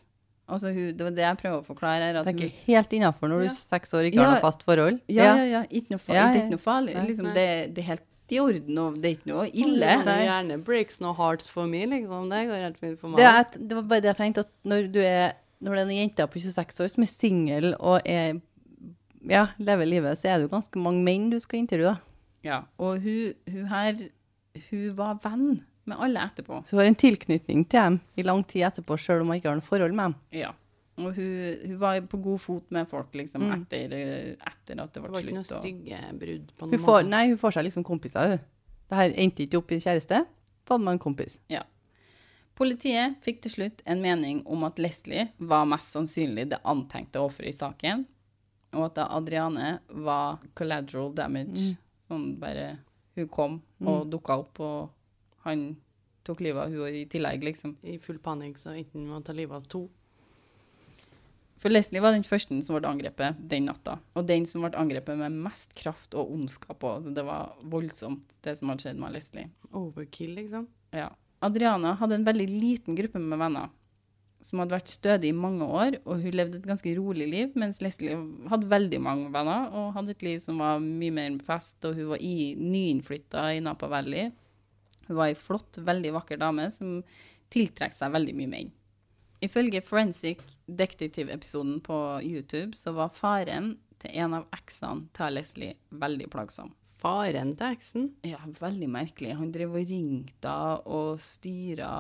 Altså, 0.50 0.72
hun, 0.74 0.90
det 0.98 1.06
var 1.06 1.14
det 1.16 1.24
jeg 1.24 1.38
prøver 1.40 1.60
å 1.62 1.66
forklare. 1.68 2.10
At 2.20 2.26
Det 2.28 2.34
er 2.34 2.40
ikke 2.50 2.66
helt 2.68 2.94
innafor 2.98 3.30
når 3.32 3.40
du 3.44 3.46
Ja. 3.48 3.52
er 3.54 3.58
seks 3.62 3.94
år 3.94 4.02
og 4.04 4.10
ikke 4.12 4.24
har 4.26 4.36
noe 4.36 4.42
fast 4.44 4.64
forhold. 4.68 5.00
Ja, 5.08 5.30
ja, 5.38 5.46
ja. 5.46 5.62
Ikke 5.70 5.94
noe, 5.96 6.02
farlig. 6.04 6.18
Ja, 6.20 6.28
ja. 6.34 6.42
ikke 6.42 6.56
noe 6.58 6.64
farlig. 6.66 6.96
Nei. 6.98 7.06
Liksom, 7.12 7.30
Nei. 7.30 7.34
det, 7.38 7.48
det 7.78 7.84
er 7.84 7.90
helt 7.94 8.06
i 8.30 8.40
orden, 8.44 8.78
og 8.84 8.98
det 9.02 9.08
er 9.10 9.16
ikke 9.16 9.30
noe 9.32 9.46
ille. 9.50 9.94
Det 10.06 10.14
er 10.18 10.26
gjerne 10.28 10.58
breaks 10.66 11.00
no 11.02 11.14
hearts 11.18 11.48
for 11.50 11.66
me, 11.70 11.86
liksom. 11.90 12.28
Det 12.34 12.42
går 12.50 12.66
helt 12.66 12.82
fint 12.82 13.00
for 13.00 13.14
meg. 13.14 13.22
Det, 13.22 13.30
er, 13.30 13.40
et- 13.46 13.58
det 13.70 13.78
var 13.80 13.88
bare 13.94 14.04
det 14.06 14.12
jeg 14.12 14.20
tenkte, 14.20 14.44
at 14.46 14.52
når 14.74 14.92
du 14.94 15.00
er 15.06 15.32
når 15.62 15.76
det 15.76 15.80
er 15.80 15.88
en 15.90 15.98
jente 15.98 16.28
på 16.32 16.40
26 16.44 16.84
år 16.86 16.92
som 16.94 17.04
er 17.04 17.10
singel 17.12 17.72
og 17.80 18.02
er, 18.08 18.38
ja, 19.28 19.48
lever 19.60 19.86
livet, 19.90 20.18
så 20.18 20.30
er 20.32 20.38
det 20.40 20.46
jo 20.48 20.54
ganske 20.54 20.80
mange 20.80 21.02
menn 21.04 21.26
du 21.34 21.40
skal 21.42 21.60
intervjue. 21.64 21.92
da. 21.96 21.98
Ja, 22.44 22.62
og 22.80 23.02
hun, 23.04 23.34
hun 23.52 23.66
her, 23.68 23.98
hun 24.70 24.96
var 24.96 25.18
venn 25.24 25.62
med 25.90 25.98
alle 26.00 26.22
etterpå. 26.30 26.62
Så 26.66 26.76
hun 26.78 26.80
har 26.84 26.90
en 26.92 26.96
tilknytning 26.96 27.66
til 27.68 27.80
dem 27.80 28.00
i 28.16 28.24
lang 28.24 28.44
tid 28.48 28.64
etterpå, 28.68 28.98
sjøl 29.02 29.22
om 29.22 29.28
hun 29.34 29.40
ikke 29.40 29.50
har 29.50 29.58
noe 29.60 29.66
forhold 29.66 29.96
med 29.98 30.12
dem. 30.12 30.16
Ja. 30.44 30.52
Og 31.00 31.14
hun, 31.16 31.58
hun 31.66 31.78
var 31.80 32.00
på 32.12 32.18
god 32.22 32.40
fot 32.44 32.72
med 32.76 32.88
folk 32.92 33.14
liksom 33.16 33.42
Mm. 33.48 33.62
etter, 33.62 33.94
etter 34.36 34.82
at 34.84 34.94
det 34.94 35.02
det 35.02 35.02
var 35.04 35.20
ikke 35.22 35.34
noe. 35.34 35.40
Og, 35.40 35.64
stygge 35.64 36.00
brudd 36.20 36.52
på 36.58 36.66
Hun 36.68 36.72
noen 36.76 36.84
får, 36.86 37.02
måte. 37.04 37.10
nei, 37.10 37.28
hun 37.30 37.38
får 37.38 37.52
seg 37.58 37.64
liksom 37.70 37.84
kompiser, 37.88 38.30
hun. 38.36 38.40
Det 38.90 38.98
her 38.98 39.14
endte 39.16 39.44
ikke 39.46 39.58
opp 39.62 39.72
i 39.72 39.80
kjæreste, 39.80 40.26
fått 40.68 40.82
med 40.84 40.94
en 40.98 41.00
kompis. 41.00 41.40
ja. 41.50 41.64
Politiet 42.60 43.22
fikk 43.24 43.38
til 43.46 43.52
slutt 43.54 43.82
en 43.88 44.02
mening 44.04 44.42
om 44.52 44.66
at 44.68 44.80
Leslie 44.84 45.30
var 45.40 45.64
mest 45.70 45.94
sannsynlig 45.96 46.50
det 46.52 46.58
antenkte 46.68 47.22
offeret 47.24 47.54
i 47.54 47.56
saken, 47.56 48.02
og 48.76 48.84
at 48.90 49.00
Adriane 49.06 49.78
var 50.04 50.42
collateral 50.60 51.14
damage. 51.16 51.78
Sånn 52.10 52.34
bare 52.42 52.80
Hun 53.18 53.28
kom 53.30 53.56
og 53.84 54.10
dukka 54.10 54.38
opp, 54.40 54.60
og 54.64 55.44
han 55.44 55.74
tok 56.24 56.44
livet 56.46 56.62
av 56.62 56.72
hun 56.72 56.96
i 56.96 57.06
tillegg, 57.10 57.44
liksom. 57.44 57.74
I 57.84 57.98
full 58.00 58.20
panikk, 58.24 58.60
så 58.62 58.72
enten 58.72 59.08
må 59.08 59.18
han 59.18 59.26
ta 59.28 59.34
livet 59.36 59.58
av 59.58 59.66
to. 59.68 59.82
For 61.60 61.74
Leslie 61.74 62.00
var 62.00 62.14
den 62.16 62.24
første 62.24 62.56
som 62.64 62.78
ble 62.78 62.88
angrepet 62.88 63.40
den 63.52 63.66
natta. 63.68 63.98
Og 64.16 64.28
den 64.30 64.46
som 64.48 64.64
ble 64.64 64.72
angrepet 64.80 65.20
med 65.20 65.36
mest 65.44 65.74
kraft 65.76 66.16
og 66.16 66.32
ondskap. 66.32 66.86
Altså, 66.88 67.12
det 67.12 67.26
var 67.28 67.58
voldsomt, 67.68 68.32
det 68.46 68.56
som 68.56 68.72
hadde 68.72 68.86
skjedd 68.86 69.02
med 69.02 69.18
Leslie. 69.18 69.50
Overkill, 69.76 70.38
liksom. 70.38 70.70
Ja. 70.96 71.10
Adriana 71.44 71.98
hadde 72.00 72.20
en 72.20 72.28
veldig 72.28 72.48
liten 72.48 72.96
gruppe 72.96 73.20
med 73.20 73.42
venner 73.42 73.68
som 74.42 74.62
hadde 74.62 74.76
vært 74.78 74.92
stødig 74.92 75.34
i 75.34 75.36
mange 75.36 75.66
år, 75.68 75.98
og 76.06 76.22
hun 76.24 76.36
levde 76.36 76.60
et 76.60 76.68
ganske 76.68 76.94
rolig 76.96 77.28
liv, 77.28 77.56
mens 77.60 77.82
Leslie 77.84 78.16
hadde 78.52 78.70
veldig 78.72 79.02
mange 79.04 79.28
venner 79.34 79.74
og 79.76 79.92
hadde 79.98 80.16
et 80.16 80.24
liv 80.24 80.40
som 80.44 80.62
var 80.64 80.80
mye 80.84 81.16
mer 81.16 81.36
fest, 81.44 81.78
og 81.84 81.98
hun 81.98 82.14
var 82.14 82.24
i, 82.24 82.54
nyinnflytta 82.56 83.50
i 83.58 83.64
Napa 83.66 83.90
Valley. 83.92 84.30
Hun 85.10 85.18
var 85.18 85.32
ei 85.32 85.38
flott, 85.38 85.82
veldig 85.84 86.14
vakker 86.16 86.40
dame 86.40 86.70
som 86.72 87.02
tiltrakk 87.52 87.96
seg 87.98 88.14
veldig 88.16 88.38
mye 88.38 88.54
menn. 88.54 88.72
Ifølge 89.44 89.82
Forensic 89.84 90.42
Detective-episoden 90.68 91.80
på 91.84 91.98
YouTube 92.24 92.76
så 92.78 92.92
var 92.96 93.16
faren 93.16 93.74
til 94.00 94.16
en 94.24 94.36
av 94.40 94.48
eksene 94.56 95.08
til 95.16 95.36
Leslie 95.36 95.76
veldig 95.92 96.28
plagsom. 96.32 96.72
Faren 97.00 97.54
til 97.56 97.74
eksen. 97.78 98.08
Ja, 98.28 98.42
veldig 98.60 98.90
merkelig. 98.92 99.32
Han 99.40 99.54
drev 99.56 99.78
og 99.78 99.88
ringte 99.88 100.56
og 100.92 101.22
styra 101.24 101.92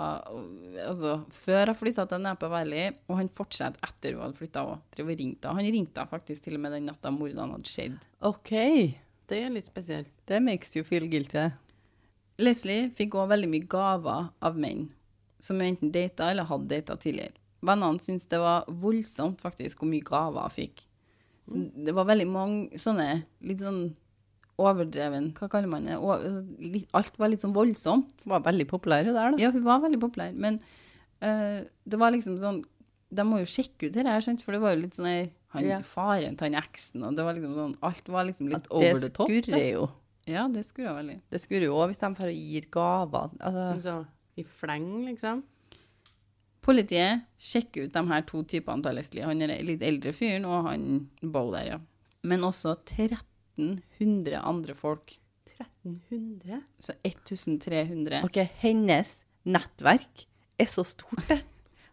altså, 0.84 1.14
før 1.32 1.72
jeg 1.72 1.80
flytta 1.80 2.04
til 2.10 2.26
Nepa 2.26 2.50
Valley, 2.52 2.92
og 3.08 3.22
han 3.22 3.32
fortsatte 3.32 3.80
etter 3.88 4.18
hun 4.18 4.26
hadde 4.26 4.40
flytta 4.42 4.66
òg. 4.68 4.82
Drev 4.96 5.14
og 5.14 5.22
ringte. 5.22 5.54
Han 5.56 5.72
ringte 5.78 6.06
faktisk 6.12 6.46
til 6.46 6.60
og 6.60 6.66
med 6.66 6.76
den 6.76 6.90
natta 6.92 7.14
mordene 7.16 7.48
hadde 7.54 7.72
skjedd. 7.72 7.96
OK. 8.28 8.52
Det 9.30 9.40
er 9.46 9.54
litt 9.54 9.70
spesielt. 9.70 10.12
Det 10.28 10.42
makes 10.44 10.76
you 10.76 10.84
feel 10.84 11.08
guilty. 11.08 11.48
Leslie 12.40 12.90
fikk 12.96 13.16
òg 13.20 13.32
veldig 13.34 13.50
mye 13.52 13.68
gaver 13.72 14.30
av 14.44 14.60
menn 14.60 14.88
som 15.40 15.60
hun 15.60 15.70
enten 15.70 15.92
data 15.96 16.28
eller 16.32 16.48
hadde 16.48 16.72
data 16.74 16.98
tidligere. 17.00 17.36
Vennene 17.64 18.04
syntes 18.04 18.28
det 18.32 18.40
var 18.40 18.68
voldsomt 18.84 19.40
faktisk 19.44 19.80
hvor 19.80 19.92
mye 19.92 20.04
gaver 20.04 20.48
hun 20.48 20.56
fikk. 20.56 20.84
Så 21.50 21.64
det 21.88 21.96
var 21.96 22.08
veldig 22.08 22.28
mange 22.30 22.80
sånne 22.80 23.24
litt 23.48 23.64
sånn 23.64 23.82
overdreven 24.60 25.32
Hva 25.38 25.48
kaller 25.52 25.70
man 25.72 25.88
det? 25.88 25.96
Alt 26.98 27.18
var 27.22 27.32
litt 27.32 27.44
sånn 27.46 27.56
voldsomt. 27.56 28.26
Hun 28.26 28.34
var 28.36 28.44
veldig 28.46 28.68
populær 28.70 29.08
hun 29.08 29.16
der, 29.16 29.32
da. 29.36 29.42
Ja, 29.42 29.52
hun 29.56 29.64
var 29.66 29.82
veldig 29.86 30.00
populær, 30.04 30.34
men 30.36 30.60
uh, 31.24 31.60
det 31.86 32.00
var 32.02 32.14
liksom 32.16 32.38
sånn 32.42 32.62
De 33.10 33.24
må 33.26 33.40
jo 33.42 33.48
sjekke 33.50 33.88
ut 33.90 33.96
det 33.96 34.06
her, 34.06 34.22
skjønt. 34.22 34.44
for 34.46 34.54
det 34.54 34.62
var 34.62 34.76
jo 34.76 34.84
litt 34.84 34.98
sånn 34.98 35.10
her 35.10 35.30
han, 35.56 35.66
Ja. 35.66 35.80
Faren 35.82 36.36
til 36.38 36.52
han 36.52 36.60
eksen, 36.62 37.02
og 37.08 37.16
det 37.18 37.26
var 37.26 37.34
liksom 37.38 37.56
sånn 37.58 37.78
Alt 37.90 38.12
var 38.14 38.28
liksom 38.30 38.52
litt 38.52 38.68
over 38.70 39.00
det 39.00 39.08
the 39.08 39.14
top. 39.18 39.32
skurrer 39.32 39.66
jo. 39.72 39.88
Ja, 40.30 40.44
det 40.48 40.62
skurrer 40.68 40.94
veldig. 41.00 41.16
Det 41.34 41.40
skurrer 41.42 41.66
jo 41.72 41.78
òg 41.80 41.88
hvis 41.90 42.04
de 42.04 42.10
får 42.20 42.34
gir 42.36 42.68
gaver. 42.70 43.32
Altså, 43.40 43.64
Så 43.82 43.96
i 44.38 44.44
fleng, 44.46 44.92
liksom. 45.08 45.42
Politiet 46.62 47.24
sjekker 47.40 47.88
ut 47.88 47.94
de 47.96 48.04
her 48.12 48.22
to 48.28 48.44
typene 48.44 48.94
Leslie. 48.94 49.24
Han 49.26 49.42
er 49.42 49.56
litt 49.66 49.82
eldre 49.82 50.12
fyren, 50.14 50.46
og 50.46 50.68
han 50.68 50.86
Bo 51.24 51.48
der, 51.56 51.66
ja. 51.72 51.80
Men 52.30 52.44
også 52.46 52.76
1300 53.60 54.42
andre 54.42 54.76
folk. 54.78 55.20
1300? 55.60 56.62
Så 56.80 56.96
1300. 57.04 58.24
OK, 58.26 58.42
hennes 58.64 59.20
nettverk 59.48 60.28
er 60.60 60.70
så 60.70 60.84
stort, 60.88 61.24
det. 61.30 61.42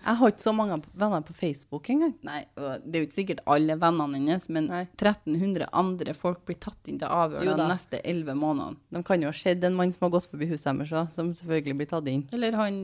Jeg 0.07 0.21
har 0.21 0.31
ikke 0.31 0.45
så 0.45 0.53
mange 0.55 0.77
venner 0.95 1.23
på 1.27 1.35
Facebook 1.35 1.89
engang. 1.91 2.13
Nei, 2.27 2.45
og 2.61 2.85
det 2.85 2.99
er 2.99 3.03
jo 3.03 3.07
ikke 3.09 3.17
sikkert 3.17 3.41
alle 3.51 3.75
vennene 3.81 4.21
hennes, 4.21 4.45
men 4.55 4.69
Nei. 4.71 4.85
1300 4.95 5.67
andre 5.75 6.15
folk 6.15 6.45
blir 6.47 6.59
tatt 6.63 6.91
inn 6.91 7.01
til 7.01 7.11
avhør 7.11 7.49
de 7.49 7.67
neste 7.67 7.99
11 8.05 8.39
månedene. 8.39 8.79
De 8.95 9.03
kan 9.07 9.25
jo 9.25 9.33
ha 9.33 9.37
sett 9.37 9.65
en 9.67 9.75
mann 9.75 9.91
som 9.95 10.07
har 10.07 10.15
gått 10.15 10.29
forbi 10.31 10.47
huset 10.53 10.79
deres 10.79 11.15
som 11.17 11.33
selvfølgelig 11.35 11.79
blir 11.81 11.91
tatt 11.91 12.11
inn. 12.13 12.23
Eller 12.37 12.55
han 12.61 12.79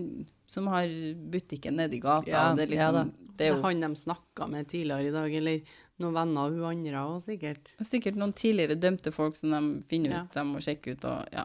som 0.51 0.66
har 0.73 0.90
butikken 1.33 1.79
nedi 1.79 2.03
gata. 2.03 2.33
Ja, 2.33 2.49
det 2.59 2.66
er 2.66 2.75
ja 2.75 2.90
liksom, 2.90 3.14
da. 3.14 3.31
det 3.38 3.47
er 3.47 3.55
jo 3.55 3.62
Han 3.62 3.87
de 3.87 3.92
snakka 4.03 4.51
med 4.51 4.68
tidligere 4.73 5.09
i 5.09 5.14
dag, 5.14 5.38
eller 5.42 5.79
noen 6.03 6.15
venner 6.17 6.51
hun 6.53 6.65
andre 6.69 7.03
òg, 7.07 7.19
sikkert. 7.25 7.71
sikkert 7.87 8.19
noen 8.21 8.35
tidligere 8.37 8.77
dømte 8.81 9.12
folk 9.15 9.37
som 9.38 9.51
de 9.55 9.83
finner 9.88 10.11
ut, 10.11 10.35
Ja. 10.35 10.43
de 10.43 10.49
må 10.49 10.61
sjekke 10.62 10.97
ut 10.97 11.05
og 11.09 11.29
ja. 11.33 11.45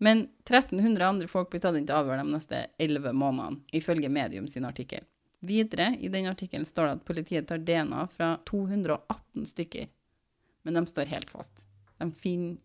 Men 0.00 0.28
1300 0.46 1.02
andre 1.08 1.26
folk 1.28 1.50
blir 1.50 1.60
tatt 1.60 1.74
inn 1.78 1.86
til 1.86 1.96
avhør 1.96 2.20
de 2.22 2.30
neste 2.30 2.66
11 2.78 3.12
månedene, 3.18 3.62
ifølge 3.74 4.08
Medium 4.10 4.46
sin 4.48 4.64
artikkel. 4.68 5.02
Videre 5.42 5.92
i 5.98 6.08
den 6.10 6.26
artikkelen 6.26 6.64
står 6.66 6.86
det 6.86 6.92
at 6.98 7.04
politiet 7.06 7.46
tar 7.46 7.58
DNA 7.58 8.06
fra 8.10 8.36
218 8.46 9.44
stykker. 9.46 9.88
Men 10.64 10.74
de 10.74 10.86
står 10.90 11.06
helt 11.10 11.30
fast. 11.30 11.66
De 11.98 12.10
finner 12.12 12.58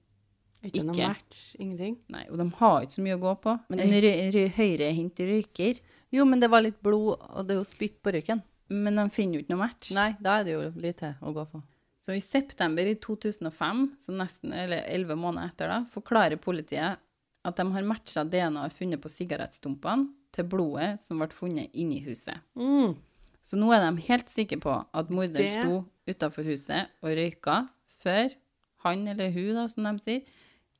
Ikke, 0.63 0.83
noe 0.85 0.95
Ikke. 0.95 1.07
match, 1.09 1.55
ingenting. 1.59 1.97
Nei, 2.09 2.23
og 2.31 2.37
de 2.39 2.45
har 2.55 2.81
ikke 2.85 2.95
så 2.95 3.01
mye 3.03 3.17
å 3.17 3.21
gå 3.21 3.33
på. 3.43 3.53
Men 3.69 3.79
en 3.83 3.91
rø 4.05 4.11
rø 4.31 4.47
høyrehendt 4.57 5.19
røyker, 5.19 5.79
Jo, 6.13 6.25
men 6.25 6.39
det 6.39 6.47
var 6.49 6.61
litt 6.61 6.79
blod, 6.83 7.17
og 7.33 7.47
det 7.47 7.55
er 7.55 7.59
jo 7.59 7.65
spytt 7.65 7.95
på 8.03 8.11
røyken. 8.13 8.43
Men 8.69 8.95
de 8.95 9.07
finner 9.13 9.37
jo 9.37 9.43
ikke 9.43 9.53
noe 9.53 9.63
match. 9.65 9.91
Nei, 9.95 10.11
da 10.23 10.39
er 10.39 10.47
det 10.47 10.53
jo 10.55 10.67
til 10.71 11.15
å 11.21 11.33
gå 11.35 11.45
på. 11.51 11.61
Så 12.03 12.15
i 12.15 12.19
september 12.23 12.87
i 12.87 12.97
2005, 12.99 13.83
så 13.99 14.11
nesten, 14.15 14.51
eller 14.51 14.83
11 14.91 15.15
måneder 15.19 15.53
etter 15.53 15.71
da, 15.71 15.77
forklarer 15.93 16.39
politiet 16.41 16.99
at 17.43 17.59
de 17.59 17.65
har 17.75 17.87
matcha 17.87 18.23
DNA 18.27 18.65
funnet 18.75 19.01
på 19.03 19.11
sigarettstumpene 19.11 20.09
til 20.35 20.47
blodet 20.51 20.97
som 20.99 21.21
ble 21.21 21.29
funnet 21.31 21.71
inni 21.79 22.01
huset. 22.03 22.39
Mm. 22.59 22.95
Så 23.43 23.59
nå 23.59 23.71
er 23.75 23.83
de 23.85 24.05
helt 24.07 24.31
sikre 24.31 24.59
på 24.63 24.73
at 24.81 25.11
morderen 25.11 25.33
Det- 25.43 25.59
sto 25.63 25.85
utenfor 26.07 26.43
huset 26.47 26.89
og 27.03 27.11
røyka 27.15 27.69
før 28.03 28.35
han 28.83 29.07
eller 29.07 29.31
hun, 29.31 29.55
da, 29.55 29.67
som 29.67 29.83
de 29.83 29.99
sier, 30.03 30.23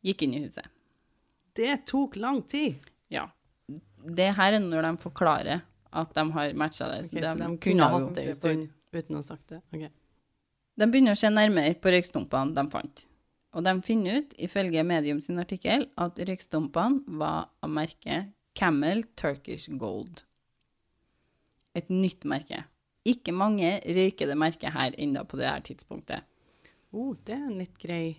gikk 0.04 0.24
inn 0.24 0.34
i 0.36 0.44
huset. 0.44 0.66
Det 1.56 1.86
tok 1.86 2.16
lang 2.20 2.42
tid. 2.44 2.76
Ja. 3.10 3.30
Det 3.70 4.34
her 4.36 4.54
er 4.54 4.60
når 4.60 4.82
de 4.90 4.98
forklarer 4.98 5.62
at 5.94 6.14
de 6.18 6.24
har 6.36 6.54
matcha 6.60 6.90
det. 6.92 7.04
Okay, 7.06 7.24
så 7.24 7.38
de 7.40 7.50
kunne 7.62 7.88
ha 7.88 8.00
hatt 8.00 8.16
det 8.18 8.28
en 8.28 8.38
stund 8.38 8.70
uten 8.94 9.18
å 9.18 9.22
ha 9.22 9.26
sagt 9.26 9.54
det. 9.54 9.62
Okay. 9.74 9.92
De 10.80 10.90
begynner 10.90 11.16
å 11.16 11.20
se 11.20 11.30
nærmere 11.30 11.76
på 11.82 11.94
røykstumpene 11.94 12.56
de 12.58 12.66
fant. 12.74 13.08
Og 13.54 13.66
de 13.66 13.74
finner 13.86 14.22
ut, 14.22 14.36
ifølge 14.42 14.82
Medium 14.86 15.20
sin 15.22 15.42
artikkel, 15.42 15.86
at 16.02 16.18
røykstumpene 16.18 17.18
var 17.22 17.52
av 17.62 17.74
merket 17.74 18.32
Camel 18.58 19.04
Turkish 19.20 19.70
Gold. 19.82 20.24
Et 21.78 21.90
nytt 21.90 22.26
merke. 22.30 22.64
Ikke 23.06 23.34
mange 23.36 23.76
røyker 23.84 24.30
det 24.30 24.38
merket 24.40 24.74
her 24.74 24.96
ennå 25.02 25.26
på 25.30 25.38
det 25.38 25.50
her 25.50 25.64
tidspunktet. 25.66 26.26
Oh, 26.94 27.14
det 27.26 27.36
er 27.36 27.46
en 27.50 27.60
litt 27.60 27.78
grei 27.82 28.16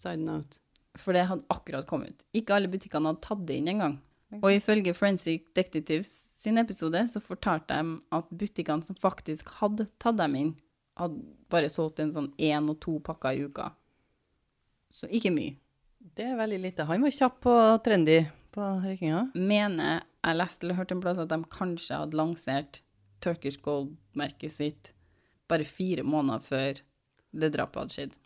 side 0.00 0.24
note. 0.24 0.58
For 0.98 1.16
det 1.16 1.26
hadde 1.28 1.48
akkurat 1.52 1.88
kommet 1.88 2.12
ut. 2.12 2.24
Ikke 2.36 2.56
alle 2.56 2.68
butikkene 2.72 3.12
hadde 3.12 3.24
tatt 3.24 3.44
det 3.48 3.60
inn 3.60 3.70
engang. 3.72 3.96
Og 4.40 4.48
ifølge 4.54 4.94
Forensic 4.96 5.44
Detectives 5.56 6.31
sin 6.42 6.58
episode 6.58 7.04
så 7.08 7.22
fortalte 7.22 7.76
de 7.78 7.96
at 8.16 8.30
butikkene 8.34 8.82
som 8.82 8.98
faktisk 8.98 9.52
hadde 9.60 9.86
tatt 10.02 10.18
dem 10.18 10.34
inn, 10.38 10.52
hadde 10.98 11.22
bare 11.52 11.70
solgt 11.70 12.02
en 12.02 12.12
sånn 12.14 12.32
én 12.42 12.66
og 12.70 12.80
to 12.82 12.96
pakker 13.04 13.38
i 13.38 13.44
uka. 13.46 13.70
Så 14.92 15.06
ikke 15.08 15.32
mye. 15.32 15.54
Det 16.02 16.26
er 16.32 16.40
veldig 16.40 16.58
lite. 16.64 16.86
Han 16.88 17.04
var 17.06 17.14
kjapp 17.14 17.46
og 17.48 17.76
trendy 17.86 18.18
på 18.52 18.64
røykinga. 18.82 19.28
Mener 19.38 20.02
jeg 20.02 20.38
leste 20.38 20.66
eller 20.66 20.80
hørte 20.80 20.96
en 20.96 21.04
plass 21.04 21.20
at 21.22 21.30
de 21.30 21.38
kanskje 21.54 22.00
hadde 22.02 22.18
lansert 22.18 22.82
Turkish 23.22 23.62
Gold-merket 23.62 24.52
sitt 24.52 24.92
bare 25.50 25.66
fire 25.68 26.02
måneder 26.02 26.42
før 26.42 26.82
det 27.32 27.52
drapet 27.54 27.84
hadde 27.84 27.96
skjedd. 27.96 28.18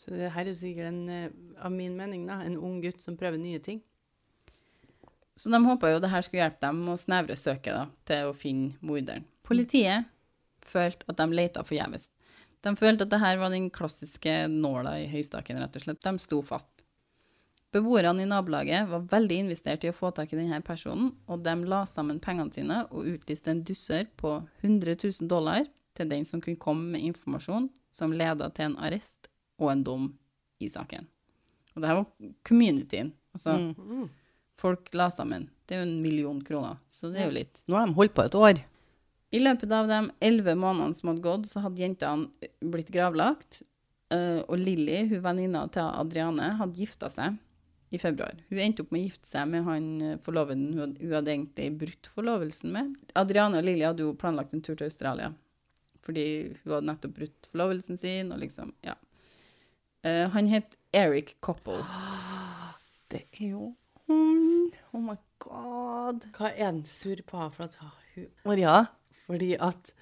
Så 0.00 0.16
det 0.16 0.32
her 0.34 0.46
er 0.46 0.50
jo 0.50 0.58
sikkert 0.58 0.88
en, 0.88 1.08
eh, 1.08 1.30
av 1.62 1.70
min 1.70 1.94
mening, 1.96 2.26
da, 2.26 2.40
en 2.42 2.56
ung 2.56 2.80
gutt 2.82 3.04
som 3.04 3.16
prøver 3.16 3.38
nye 3.38 3.60
ting. 3.62 3.82
Så 5.36 5.50
de 5.52 5.60
håpa 5.64 5.90
jo 5.94 6.00
det 6.02 6.10
her 6.12 6.24
skulle 6.24 6.42
hjelpe 6.44 6.66
dem 6.66 6.82
å 6.92 6.96
snevre 7.00 7.36
søket 7.38 7.72
da, 7.72 7.86
til 8.08 8.28
å 8.30 8.34
finne 8.36 8.74
morderen. 8.84 9.24
Politiet 9.46 10.04
følte 10.62 11.08
at 11.08 11.18
de 11.18 11.26
leita 11.34 11.64
forgjeves. 11.64 12.10
De 12.62 12.74
følte 12.78 13.06
at 13.06 13.10
det 13.10 13.18
her 13.22 13.40
var 13.40 13.50
den 13.50 13.70
klassiske 13.74 14.34
nåla 14.52 14.98
i 15.02 15.08
høystaken, 15.10 15.58
rett 15.58 15.78
og 15.80 15.82
slett. 15.86 16.02
De 16.04 16.12
sto 16.22 16.42
fast. 16.46 16.68
Beboerne 17.72 18.22
i 18.22 18.28
nabolaget 18.28 18.84
var 18.90 19.06
veldig 19.08 19.38
investert 19.46 19.84
i 19.86 19.90
å 19.90 19.96
få 19.96 20.10
tak 20.14 20.34
i 20.34 20.38
denne 20.38 20.60
personen, 20.62 21.14
og 21.26 21.40
de 21.42 21.54
la 21.64 21.82
sammen 21.88 22.20
pengene 22.20 22.52
sine 22.52 22.82
og 22.92 23.08
utlyste 23.14 23.50
en 23.54 23.62
dusør 23.64 24.04
på 24.20 24.34
100 24.60 24.98
000 25.00 25.30
dollar 25.32 25.64
til 25.96 26.10
den 26.12 26.26
som 26.28 26.40
kunne 26.44 26.60
komme 26.60 26.92
med 26.92 27.06
informasjon 27.08 27.70
som 27.92 28.12
leda 28.12 28.50
til 28.52 28.70
en 28.70 28.76
arrest 28.84 29.30
og 29.60 29.72
en 29.72 29.84
dom 29.88 30.10
i 30.60 30.68
saken. 30.68 31.08
Og 31.72 31.80
det 31.80 31.88
her 31.88 32.02
var 32.02 32.34
communityen. 32.44 33.14
Altså, 33.32 33.56
Mm. 33.72 34.10
Folk 34.62 34.92
la 34.96 35.08
sammen. 35.12 35.48
Det 35.66 35.76
er 35.76 35.82
jo 35.82 35.88
en 35.90 36.02
million 36.04 36.38
kroner, 36.46 36.78
så 36.92 37.10
det 37.10 37.22
er 37.22 37.30
jo 37.30 37.36
litt. 37.40 37.62
Nå 37.66 37.78
har 37.78 37.88
de 37.90 37.96
holdt 37.98 38.14
på 38.16 38.24
et 38.26 38.38
år. 38.38 38.62
I 39.32 39.40
løpet 39.40 39.70
av 39.72 39.88
de 39.88 40.00
elleve 40.20 40.52
månedene 40.60 40.94
som 40.96 41.08
hadde 41.12 41.24
gått, 41.24 41.46
så 41.48 41.62
hadde 41.64 41.80
jentene 41.80 42.50
blitt 42.72 42.90
gravlagt. 42.92 43.62
eh, 44.12 44.42
Og 44.44 44.58
Lilly, 44.60 45.06
hun 45.08 45.22
venninna 45.24 45.62
til 45.72 45.86
Adriane, 45.88 46.50
hadde 46.58 46.76
gifta 46.76 47.08
seg 47.08 47.38
i 47.92 48.00
februar. 48.00 48.36
Hun 48.50 48.60
endte 48.60 48.84
opp 48.84 48.92
med 48.92 49.00
å 49.00 49.06
gifte 49.06 49.28
seg 49.28 49.48
med 49.48 49.64
han 49.64 49.86
eh, 50.02 50.18
forloveden 50.24 50.74
hun 50.76 50.92
hun 51.00 51.14
hadde 51.16 51.32
egentlig 51.32 51.70
brutt 51.80 52.10
forlovelsen 52.14 52.72
med. 52.76 52.92
Adriane 53.16 53.60
og 53.60 53.64
Lilly 53.64 53.86
hadde 53.88 54.04
jo 54.04 54.12
planlagt 54.20 54.52
en 54.52 54.60
tur 54.64 54.76
til 54.76 54.90
Australia, 54.90 55.32
fordi 56.04 56.26
hun 56.62 56.74
hadde 56.76 56.88
nettopp 56.90 57.16
brutt 57.16 57.48
forlovelsen 57.52 58.00
sin, 58.00 58.32
og 58.32 58.40
liksom, 58.44 58.74
ja. 58.84 58.98
Uh, 60.02 60.26
han 60.34 60.48
het 60.50 60.76
Eric 60.92 61.36
Coppell. 61.40 61.80
Det 63.12 63.22
er 63.38 63.52
jo 63.52 63.74
hun. 64.10 64.70
Oh 64.92 65.02
my 65.02 65.16
god. 65.42 66.26
Hva 66.36 66.50
er 66.52 66.66
han 66.68 66.82
sur 66.88 67.20
på 67.26 67.44
for 67.54 67.66
at 67.66 67.78
hun 67.80 68.28
Maria, 68.44 68.86
Fordi 69.26 69.52
at, 69.56 69.92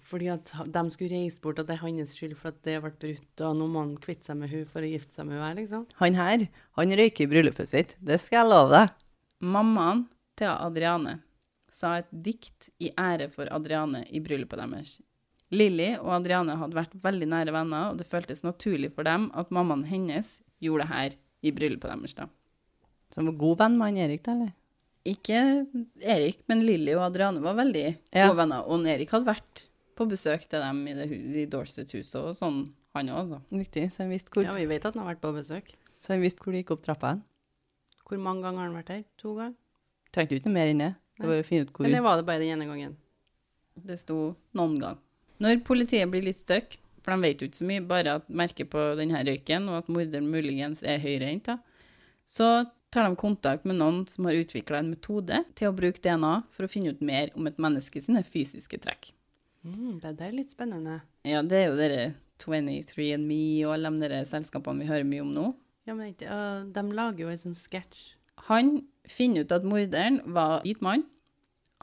fordi 0.00 0.30
at 0.32 0.52
de 0.72 0.84
skulle 0.90 1.14
reise 1.14 1.40
bort, 1.42 1.60
at 1.60 1.68
det 1.68 1.76
er 1.76 1.84
hans 1.84 2.14
skyld 2.16 2.34
for 2.38 2.50
at 2.50 2.62
det 2.66 2.78
ble 2.82 2.92
brutt, 3.04 3.44
og 3.46 3.58
nå 3.58 3.68
må 3.70 3.84
han 3.84 3.96
kvitte 4.00 4.30
seg 4.30 4.40
med 4.40 4.50
hun 4.50 4.64
for 4.66 4.82
å 4.82 4.90
gifte 4.90 5.20
seg 5.20 5.28
med 5.28 5.38
hun 5.38 5.44
her, 5.44 5.58
liksom. 5.60 5.84
han 6.00 6.18
her, 6.18 6.46
han 6.78 6.96
røyker 7.02 7.26
i 7.26 7.30
bryllupet 7.30 7.70
sitt. 7.70 7.94
Det 8.00 8.18
skal 8.22 8.42
jeg 8.42 8.50
love 8.50 8.72
deg. 8.74 8.96
Mammaen 9.40 10.06
til 10.40 10.50
Adriane 10.50 11.20
sa 11.70 11.98
et 12.00 12.10
dikt 12.10 12.70
i 12.82 12.90
ære 12.98 13.30
for 13.32 13.50
Adriane 13.54 14.02
i 14.10 14.22
bryllupet 14.24 14.58
deres. 14.58 14.98
Lilly 15.54 15.92
og 15.98 16.12
Adriane 16.20 16.54
hadde 16.58 16.78
vært 16.78 16.98
veldig 17.02 17.28
nære 17.30 17.54
venner, 17.54 17.90
og 17.90 17.98
det 17.98 18.08
føltes 18.10 18.44
naturlig 18.46 18.92
for 18.94 19.06
dem 19.06 19.28
at 19.38 19.50
mammaen 19.54 19.86
hennes 19.86 20.38
gjorde 20.62 20.86
det 20.86 20.92
her 20.94 21.16
i 21.42 21.54
bryllupet 21.54 21.90
deres. 21.90 22.14
da. 22.18 22.28
Så 23.10 23.20
han 23.20 23.26
var 23.32 23.38
god 23.40 23.58
venn 23.58 23.76
med 23.78 23.86
han 23.90 23.96
Erik, 24.06 24.22
da, 24.26 24.32
eller? 24.36 24.52
Ikke 25.10 25.40
Erik, 26.04 26.42
men 26.50 26.60
Lilly 26.66 26.92
og 26.94 27.06
Adriane 27.08 27.40
var 27.42 27.54
veldig 27.58 27.84
Ja. 28.12 28.28
gode 28.28 28.36
venner. 28.42 28.66
Og 28.68 28.86
Erik 28.86 29.10
hadde 29.10 29.26
vært 29.30 29.64
på 29.96 30.06
besøk 30.08 30.46
til 30.48 30.60
dem 30.60 30.82
i, 30.88 30.94
det, 30.94 31.06
i 31.10 31.46
Dorset-huset 31.50 32.14
og 32.20 32.36
sånn, 32.36 32.60
han 32.94 33.08
òg, 33.08 33.18
altså. 33.22 33.40
Riktig, 33.52 33.86
så 33.92 34.04
han 34.04 34.10
visste 34.12 34.30
hvor, 34.34 34.44
Ja, 34.44 34.54
vi 34.54 34.66
vet 34.66 34.84
at 34.84 34.94
han 34.94 35.04
har 35.06 35.14
vært 35.14 35.22
på 35.24 35.32
besøk. 35.34 35.72
så 36.00 36.12
han 36.14 36.20
visste 36.22 36.42
hvor 36.44 36.52
det 36.52 36.62
gikk 36.64 36.70
opp 36.76 36.82
trappa 36.82 37.14
hen. 37.14 37.22
Hvor 38.08 38.18
mange 38.18 38.42
ganger 38.42 38.58
har 38.58 38.66
han 38.70 38.76
vært 38.82 38.88
her? 38.94 39.04
To 39.22 39.34
ganger? 39.36 39.54
Trengte 40.12 40.34
jo 40.34 40.40
ikke 40.40 40.50
noe 40.50 40.54
mer 40.58 40.66
enn 40.72 40.78
det. 40.82 40.94
Det 41.20 41.26
var 41.28 41.36
å 41.40 41.44
finne 41.46 41.66
ut 41.66 41.72
hvor 41.76 41.86
Eller 41.86 42.00
var 42.02 42.16
det 42.16 42.26
bare 42.26 42.38
den 42.40 42.54
ene 42.60 42.66
gangen? 42.66 42.96
Det 43.76 43.98
sto 44.00 44.34
noen 44.56 44.78
gang. 44.80 44.98
Når 45.40 45.60
politiet 45.64 46.10
blir 46.10 46.22
litt 46.24 46.36
støkk, 46.40 46.78
for 47.02 47.14
de 47.16 47.22
vet 47.22 47.40
jo 47.40 47.46
ikke 47.48 47.60
så 47.60 47.66
mye, 47.68 47.84
bare 47.86 48.14
at 48.18 48.28
merket 48.28 48.68
på 48.72 48.82
denne 48.98 49.20
røyken, 49.24 49.68
og 49.70 49.78
at 49.78 49.88
morderen 49.88 50.26
muligens 50.28 50.82
er 50.82 50.98
høyrehendt, 51.00 51.44
da, 51.44 51.58
så 52.28 52.48
tar 52.90 53.06
de 53.06 53.16
kontakt 53.18 53.66
med 53.68 53.78
noen 53.78 54.02
som 54.10 54.26
har 54.26 54.38
utvikla 54.40 54.80
en 54.80 54.90
metode 54.90 55.44
til 55.58 55.70
å 55.70 55.76
bruke 55.76 56.02
DNA 56.02 56.32
for 56.54 56.66
å 56.66 56.70
finne 56.70 56.94
ut 56.94 57.02
mer 57.04 57.30
om 57.38 57.46
et 57.46 57.60
menneske 57.62 58.02
sine 58.02 58.22
fysiske 58.26 58.80
trekk. 58.82 59.12
Mm, 59.62 60.00
det 60.02 60.24
er 60.24 60.34
litt 60.34 60.52
spennende. 60.52 61.00
Ja, 61.26 61.42
det 61.44 61.58
er 61.58 61.66
jo 61.68 61.78
dere 61.78 62.04
23andMe 62.40 63.42
og 63.66 63.74
alle 63.76 63.92
de 63.96 64.10
der 64.14 64.28
selskapene 64.28 64.82
vi 64.82 64.88
hører 64.90 65.06
mye 65.08 65.24
om 65.24 65.34
nå. 65.36 65.50
Ja, 65.88 65.96
men 65.96 66.14
øh, 66.14 66.66
de 66.72 66.84
lager 66.96 67.24
jo 67.24 67.32
en 67.32 67.42
sånn 67.42 67.58
sketsj. 67.58 68.14
Han 68.48 68.78
finner 69.08 69.44
ut 69.44 69.52
at 69.52 69.66
morderen 69.68 70.20
var 70.32 70.60
hvit 70.64 70.80
mann. 70.84 71.04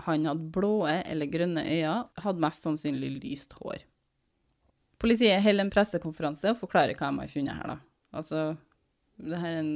Han 0.06 0.26
hadde 0.30 0.52
blå 0.54 0.86
eller 0.90 1.30
grønne 1.30 1.64
øyne, 1.66 2.02
hadde 2.22 2.44
mest 2.44 2.66
sannsynlig 2.66 3.16
lyst 3.24 3.56
hår. 3.58 3.86
Politiet 5.02 5.44
holder 5.46 5.66
en 5.66 5.74
pressekonferanse 5.74 6.54
og 6.54 6.62
forklarer 6.62 6.98
hva 6.98 7.12
de 7.12 7.24
har 7.24 7.32
funnet 7.32 7.58
her, 7.58 7.74
da. 7.74 7.78
Altså, 8.18 8.44
det 9.22 9.42
her 9.42 9.58
er 9.58 9.62
en 9.62 9.74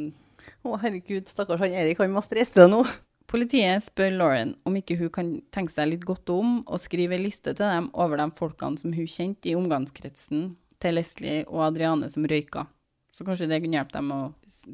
Å, 0.63 0.75
herregud, 0.81 1.29
stakkars 1.29 1.63
han 1.63 1.77
Erik, 1.77 2.01
han 2.01 2.13
må 2.13 2.23
stresse 2.25 2.67
nå. 2.69 2.83
Politiet 3.31 3.85
spør 3.85 4.11
Lauren 4.17 4.55
om 4.67 4.75
ikke 4.75 4.97
hun 4.99 5.11
kan 5.13 5.29
tenke 5.55 5.71
seg 5.71 5.93
litt 5.93 6.03
godt 6.07 6.29
om 6.33 6.57
og 6.65 6.81
skrive 6.81 7.15
en 7.15 7.23
liste 7.23 7.53
til 7.55 7.63
dem 7.63 7.87
over 7.93 8.19
de 8.19 8.27
folkene 8.35 8.81
som 8.81 8.91
hun 8.91 9.07
kjente 9.07 9.47
i 9.47 9.55
omgangskretsen 9.55 10.49
til 10.81 10.97
Leslie 10.97 11.45
og 11.45 11.63
Adriane 11.69 12.09
som 12.11 12.27
røyka. 12.27 12.65
Så 13.11 13.23
kanskje 13.27 13.47
det 13.51 13.61
kunne 13.63 13.79
hjelpe 13.79 13.97
dem 13.97 14.11
å 14.15 14.21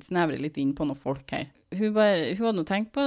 snevre 0.01 0.41
litt 0.41 0.57
inn 0.61 0.73
på 0.77 0.87
noen 0.87 0.99
folk 1.01 1.29
her. 1.33 1.51
Hun, 1.75 1.91
bare, 1.93 2.33
hun 2.33 2.47
hadde 2.47 2.57
nå 2.61 2.65
tenkt 2.69 2.93
på 2.97 3.05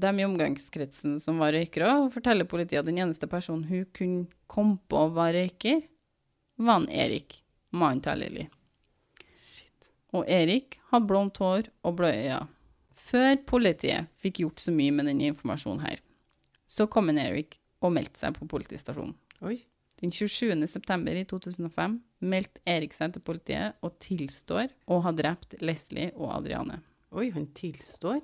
dem 0.00 0.20
i 0.20 0.26
omgangskretsen 0.26 1.18
som 1.20 1.40
var 1.40 1.54
røykere, 1.56 2.10
forteller 2.12 2.48
politiet 2.48 2.82
at 2.82 2.88
den 2.88 3.00
eneste 3.00 3.28
personen 3.30 3.66
hun 3.68 3.88
kunne 3.96 4.28
komme 4.50 4.78
på 4.90 5.08
var 5.16 5.32
røyker, 5.36 5.84
var 6.60 6.82
han 6.82 6.90
Erik, 6.92 7.40
mannen 7.72 8.04
til 8.04 8.20
Lilly. 8.20 8.48
Og 10.16 10.26
Erik 10.26 10.80
hadde 10.90 11.06
blondt 11.10 11.38
hår 11.38 11.70
og 11.86 11.96
blå 11.98 12.10
øyne. 12.10 12.44
Før 13.00 13.36
politiet 13.46 14.10
fikk 14.20 14.42
gjort 14.42 14.62
så 14.62 14.74
mye 14.74 14.92
med 14.94 15.08
denne 15.08 15.30
informasjonen 15.30 15.82
her, 15.82 16.00
så 16.70 16.86
kom 16.90 17.10
en 17.10 17.18
Erik 17.18 17.56
og 17.80 17.94
meldte 17.96 18.20
seg 18.20 18.36
på 18.36 18.48
politistasjonen. 18.50 19.14
Oi. 19.46 19.56
Den 20.00 20.12
27. 20.12 20.54
september 20.68 21.16
i 21.16 21.24
2005 21.28 21.96
meldte 22.24 22.62
Erik 22.68 22.94
seg 22.96 23.14
til 23.14 23.24
politiet 23.24 23.80
og 23.84 23.98
tilstår 24.00 24.70
å 24.88 25.00
ha 25.04 25.12
drept 25.16 25.58
Leslie 25.64 26.12
og 26.16 26.30
Adriane. 26.38 26.80
Oi, 27.10 27.30
han 27.34 27.48
tilstår. 27.56 28.22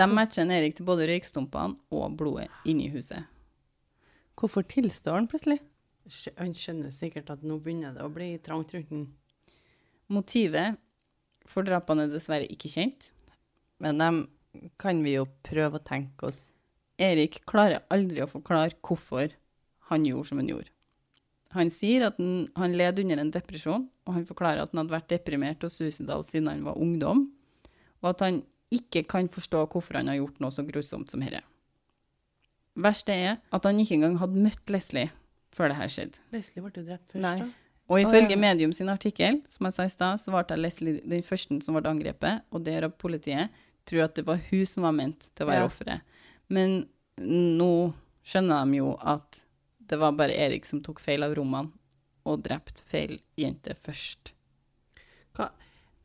De 0.00 0.08
matcher 0.08 0.44
en 0.44 0.54
Erik 0.56 0.76
til 0.78 0.88
både 0.88 1.06
røykstumpene 1.10 1.78
og 1.96 2.16
blodet 2.18 2.48
inni 2.68 2.88
huset. 2.92 3.28
Hvorfor 4.40 4.64
tilstår 4.64 5.18
han 5.18 5.28
plutselig? 5.28 5.60
Han 6.40 6.54
skjønner 6.56 6.92
sikkert 6.92 7.30
at 7.32 7.42
nå 7.44 7.58
begynner 7.60 7.92
det 7.94 8.04
å 8.04 8.12
bli 8.12 8.32
trangt 8.42 8.72
rundt 8.74 8.92
den. 8.92 9.08
Motivet 10.10 10.78
for 11.48 11.66
drapene 11.66 12.06
er 12.06 12.12
dessverre 12.12 12.48
ikke 12.50 12.70
kjent. 12.72 13.10
Men 13.82 14.00
dem 14.00 14.20
kan 14.80 15.00
vi 15.04 15.14
jo 15.16 15.26
prøve 15.46 15.78
å 15.78 15.84
tenke 15.86 16.28
oss. 16.28 16.50
Erik 17.00 17.40
klarer 17.48 17.86
aldri 17.92 18.20
å 18.24 18.28
forklare 18.30 18.76
hvorfor 18.84 19.32
han 19.90 20.06
gjorde 20.06 20.30
som 20.30 20.42
han 20.42 20.50
gjorde. 20.50 20.72
Han 21.56 21.70
sier 21.72 22.04
at 22.06 22.18
han, 22.20 22.44
han 22.54 22.76
led 22.78 23.00
under 23.02 23.22
en 23.22 23.32
depresjon, 23.34 23.88
og 24.06 24.14
han 24.14 24.26
forklarer 24.28 24.62
at 24.62 24.70
han 24.70 24.84
hadde 24.84 24.94
vært 24.94 25.10
deprimert 25.10 25.64
og 25.66 25.72
suicidal 25.74 26.22
siden 26.26 26.50
han 26.52 26.66
var 26.66 26.78
ungdom, 26.78 27.24
og 28.02 28.12
at 28.12 28.22
han 28.26 28.42
ikke 28.70 29.02
kan 29.10 29.26
forstå 29.32 29.64
hvorfor 29.72 29.98
han 29.98 30.10
har 30.12 30.20
gjort 30.20 30.38
noe 30.42 30.54
så 30.54 30.62
grusomt 30.66 31.10
som 31.10 31.24
dette. 31.24 31.42
Verst 32.78 33.10
er 33.10 33.40
at 33.50 33.66
han 33.66 33.80
ikke 33.82 33.96
engang 33.98 34.20
hadde 34.20 34.44
møtt 34.44 34.70
Leslie 34.70 35.10
før 35.56 35.72
det 35.72 35.80
her 35.80 35.90
skjedde. 35.90 36.22
Leslie 36.30 36.62
ble 36.62 36.70
jo 36.70 36.86
drept 36.86 37.16
først, 37.16 37.24
Nei. 37.24 37.34
da. 37.42 37.48
Og 37.90 37.98
ifølge 37.98 38.20
ifølge 38.30 38.36
ja. 38.36 38.38
Medium 38.38 38.72
sin 38.72 38.88
artikkel, 38.92 39.40
som 39.50 39.66
jeg 39.66 39.74
sa 39.74 39.84
i 39.88 39.90
stad, 39.90 40.20
så 40.22 40.30
ble 40.30 40.56
Leslie 40.60 41.00
den 41.10 41.24
første 41.26 41.58
som 41.64 41.74
ble 41.74 41.90
angrepet, 41.90 42.44
og 42.54 42.62
der 42.64 42.86
av 42.86 42.94
politiet 43.00 43.50
tror 43.88 44.04
at 44.06 44.14
det 44.14 44.26
var 44.28 44.38
hun 44.50 44.66
som 44.68 44.86
var 44.86 44.94
ment 44.94 45.26
til 45.34 45.46
å 45.46 45.50
være 45.50 45.64
Ja. 45.64 45.66
offeret. 45.66 46.00
Men 46.48 46.86
nå 47.18 47.92
skjønner 48.22 48.64
de 48.70 48.78
jo 48.78 48.92
at 49.00 49.44
det 49.90 49.98
var 49.98 50.12
bare 50.14 50.36
Erik 50.38 50.64
som 50.68 50.80
tok 50.80 51.00
feil 51.02 51.24
av 51.26 51.34
rommene 51.34 51.72
og 52.24 52.42
drepte 52.44 52.84
feil 52.86 53.16
jente 53.36 53.74
først. 53.74 54.32
Hva? 55.34 55.50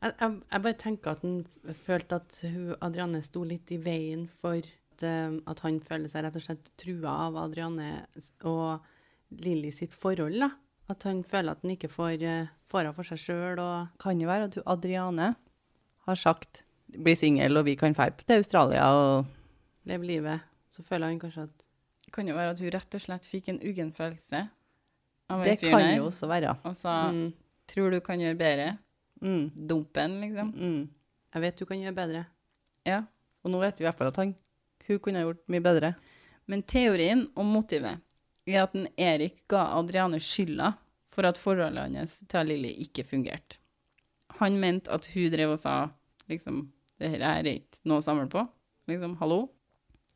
Jeg, 0.02 0.14
jeg, 0.18 0.40
jeg 0.50 0.62
bare 0.66 0.80
tenker 0.80 1.10
at 1.14 1.22
han 1.22 1.46
følte 1.86 2.18
at 2.18 2.40
hun, 2.42 2.74
Adriane 2.80 3.22
sto 3.22 3.44
litt 3.44 3.70
i 3.70 3.78
veien 3.78 4.26
for 4.42 4.58
at, 4.58 5.02
eh, 5.06 5.38
at 5.46 5.60
han 5.60 5.78
føler 5.80 6.10
seg 6.10 6.24
rett 6.26 6.36
og 6.36 6.42
slett 6.42 6.72
trua 6.80 7.14
av 7.28 7.36
Adriane 7.46 8.06
og 8.42 8.80
Lilly 9.30 9.70
sitt 9.70 9.94
forhold. 9.94 10.40
da. 10.40 10.50
At 10.88 11.02
han 11.02 11.24
føler 11.26 11.50
at 11.56 11.62
han 11.62 11.70
ikke 11.74 11.88
får, 11.90 12.22
uh, 12.22 12.92
for 12.94 13.02
seg 13.02 13.18
sjøl. 13.18 13.58
Og 13.58 13.88
Kan 14.02 14.20
jo 14.20 14.28
være 14.28 14.44
at 14.50 14.54
hun 14.54 14.66
Adriane 14.66 15.34
har 16.06 16.14
sagt 16.20 16.62
bli 17.02 17.14
singel, 17.18 17.56
og 17.58 17.64
vi 17.66 17.74
kan 17.74 17.92
dra 17.96 18.10
til 18.10 18.36
Australia 18.38 18.84
og 18.94 19.26
leve 19.84 20.06
livet. 20.06 20.40
Så 20.70 20.82
føler 20.86 21.08
han 21.10 21.18
kanskje 21.20 21.42
at 21.48 21.64
Det 22.06 22.12
kan 22.14 22.28
jo 22.28 22.34
være 22.36 22.50
at 22.54 22.60
hun 22.62 22.70
rett 22.70 22.94
og 22.94 23.00
slett 23.02 23.26
fikk 23.26 23.48
en 23.50 23.58
uggen 23.66 23.92
følelse 23.92 24.44
av 25.28 25.42
Det 25.42 25.56
en 25.56 25.58
fyr 25.58 25.70
kan 25.74 25.80
der, 25.82 25.96
jo 25.96 26.04
også 26.06 26.28
være. 26.30 26.52
og 26.62 26.76
sa 26.76 27.10
mm, 27.10 27.32
'tror 27.66 27.90
du 27.90 28.00
kan 28.00 28.18
gjøre 28.20 28.38
bedre', 28.38 28.78
Mm, 29.22 29.50
dumpen, 29.66 30.20
liksom. 30.20 30.52
mm. 30.54 30.88
Jeg 31.34 31.42
vet 31.42 31.58
du 31.58 31.64
kan 31.64 31.78
gjøre 31.80 31.94
bedre. 31.94 32.24
Ja. 32.84 33.02
Og 33.42 33.50
nå 33.50 33.58
vet 33.60 33.78
vi 33.78 33.84
i 33.84 33.86
hvert 33.86 33.96
fall 33.98 34.08
at 34.08 34.16
han 34.16 34.34
hun 34.86 34.98
kunne 34.98 35.18
ha 35.18 35.24
gjort 35.24 35.48
mye 35.48 35.60
bedre. 35.62 35.94
Men 36.46 36.62
teorien 36.62 37.26
om 37.34 37.46
motivet 37.46 37.98
er 38.46 38.62
at 38.62 38.74
en 38.78 38.88
Erik 38.96 39.42
ga 39.50 39.66
Adriane 39.76 40.20
skylda 40.22 40.72
for 41.12 41.26
at 41.28 41.40
forholdet 41.40 41.96
hans 41.96 42.18
til 42.28 42.50
Lilly 42.50 42.74
ikke 42.86 43.04
fungerte. 43.06 43.58
Han 44.40 44.58
mente 44.60 44.92
at 44.92 45.08
hun 45.14 45.30
drev 45.32 45.54
og 45.54 45.60
sa 45.60 45.86
liksom 46.30 46.66
det 47.00 47.12
her 47.12 47.24
er 47.28 47.48
ikke 47.50 47.82
noe 47.88 48.00
å 48.00 48.04
samle 48.04 48.28
på. 48.32 48.42
Liksom, 48.88 49.16
hallo? 49.20 49.46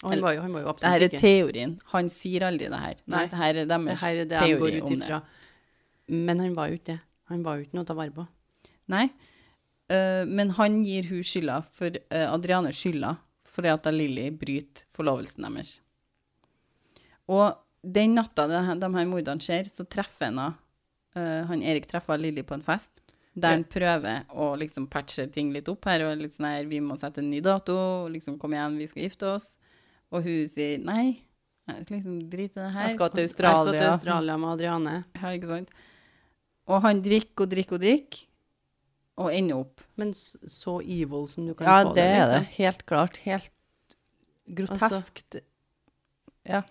Og 0.01 0.14
han 0.14 0.23
var 0.25 0.33
jo, 0.37 0.43
han 0.47 0.55
var 0.55 0.62
jo 0.64 0.75
Det 0.81 0.93
her 0.95 1.05
er 1.05 1.14
teorien. 1.21 1.75
Han 1.93 2.09
sier 2.12 2.47
aldri 2.47 2.71
det 2.73 2.81
her. 2.81 3.01
Nei. 3.12 3.25
Det 3.29 3.40
her 3.40 3.51
er 3.51 3.66
Det 3.69 3.69
deres 3.69 4.05
her 4.07 4.21
er 4.23 4.29
det 4.31 4.38
teori 4.38 4.61
går 4.62 4.77
ut 4.79 4.93
om 4.95 5.03
det. 5.03 5.21
Men 6.31 6.40
han 6.40 6.55
var 6.57 6.71
jo 6.71 6.79
ikke 6.79 6.93
det. 6.95 7.01
Han 7.31 7.43
var 7.45 7.59
jo 7.59 7.66
ikke 7.66 7.77
noe 7.77 7.85
å 7.85 7.90
ta 7.90 7.97
vare 7.99 8.14
på. 8.14 8.25
Nei. 8.90 9.05
Uh, 9.90 10.25
men 10.31 10.55
han 10.57 10.81
gir 10.87 11.11
hun 11.11 11.27
skylda 11.27 11.61
for 11.77 11.99
uh, 12.14 12.27
Adriane 12.31 12.73
skylda 12.75 13.16
for 13.51 13.66
at 13.69 13.88
Lilly 13.93 14.31
bryter 14.33 14.87
forlovelsen 14.95 15.45
deres. 15.47 15.75
Og 17.31 17.51
den 17.83 18.14
natta 18.14 18.47
de, 18.51 18.59
de 18.81 18.90
her 18.95 19.07
mordene 19.09 19.40
skjer, 19.40 19.69
så 19.71 19.87
treffer 19.88 20.29
han 20.29 20.38
henne, 20.38 20.59
eh, 21.16 21.47
han 21.49 21.62
Erik 21.62 21.87
treffer 21.88 22.19
Lilly 22.21 22.43
på 22.47 22.55
en 22.59 22.62
fest, 22.66 23.01
der 23.35 23.55
han 23.55 23.64
prøver 23.64 24.25
å 24.35 24.51
liksom 24.59 24.88
patche 24.90 25.25
ting 25.33 25.53
litt 25.55 25.69
opp 25.71 25.85
her, 25.88 26.03
og 26.09 26.19
litt 26.21 26.35
sånn 26.35 26.49
her, 26.51 26.66
vi 26.69 26.81
må 26.85 26.97
sette 27.01 27.23
en 27.23 27.31
ny 27.31 27.40
dato, 27.40 27.77
liksom 28.12 28.38
kom 28.43 28.53
igjen, 28.57 28.77
vi 28.77 28.88
skal 28.90 29.07
gifte 29.07 29.31
oss. 29.37 29.53
Og 30.12 30.25
hun 30.27 30.49
sier 30.51 30.81
nei, 30.83 31.21
jeg 31.71 31.85
skal 31.87 31.97
liksom 31.97 32.16
drite 32.33 32.59
i 32.59 32.64
det 32.64 32.73
her. 32.75 32.88
Jeg 32.88 32.97
skal 32.99 33.11
til 33.14 33.23
Jeg 33.23 33.31
skal 33.31 33.38
til 33.38 33.47
Australia. 33.55 33.90
Australia 33.93 34.37
med 34.43 34.51
Adriane. 34.57 34.95
Ja, 35.23 35.31
ikke 35.38 35.51
sant? 35.53 35.71
Og 36.66 36.83
han 36.83 37.01
drikker 37.05 37.47
og 37.47 37.53
drikker 37.55 37.79
og 37.79 37.85
drikker, 37.85 38.27
og 39.21 39.35
ender 39.37 39.59
opp 39.61 39.83
Men 40.01 40.12
så 40.14 40.79
evil 40.81 41.27
som 41.29 41.45
du 41.47 41.53
kan 41.55 41.66
Ja, 41.69 41.85
få 41.85 41.95
det 41.95 42.03
er 42.05 42.27
det. 42.27 42.27
liksom. 42.40 42.45
Helt 42.57 42.85
klart. 42.88 43.16
Helt 43.25 43.51
groteskt. 44.51 45.40
ja. 46.49 46.62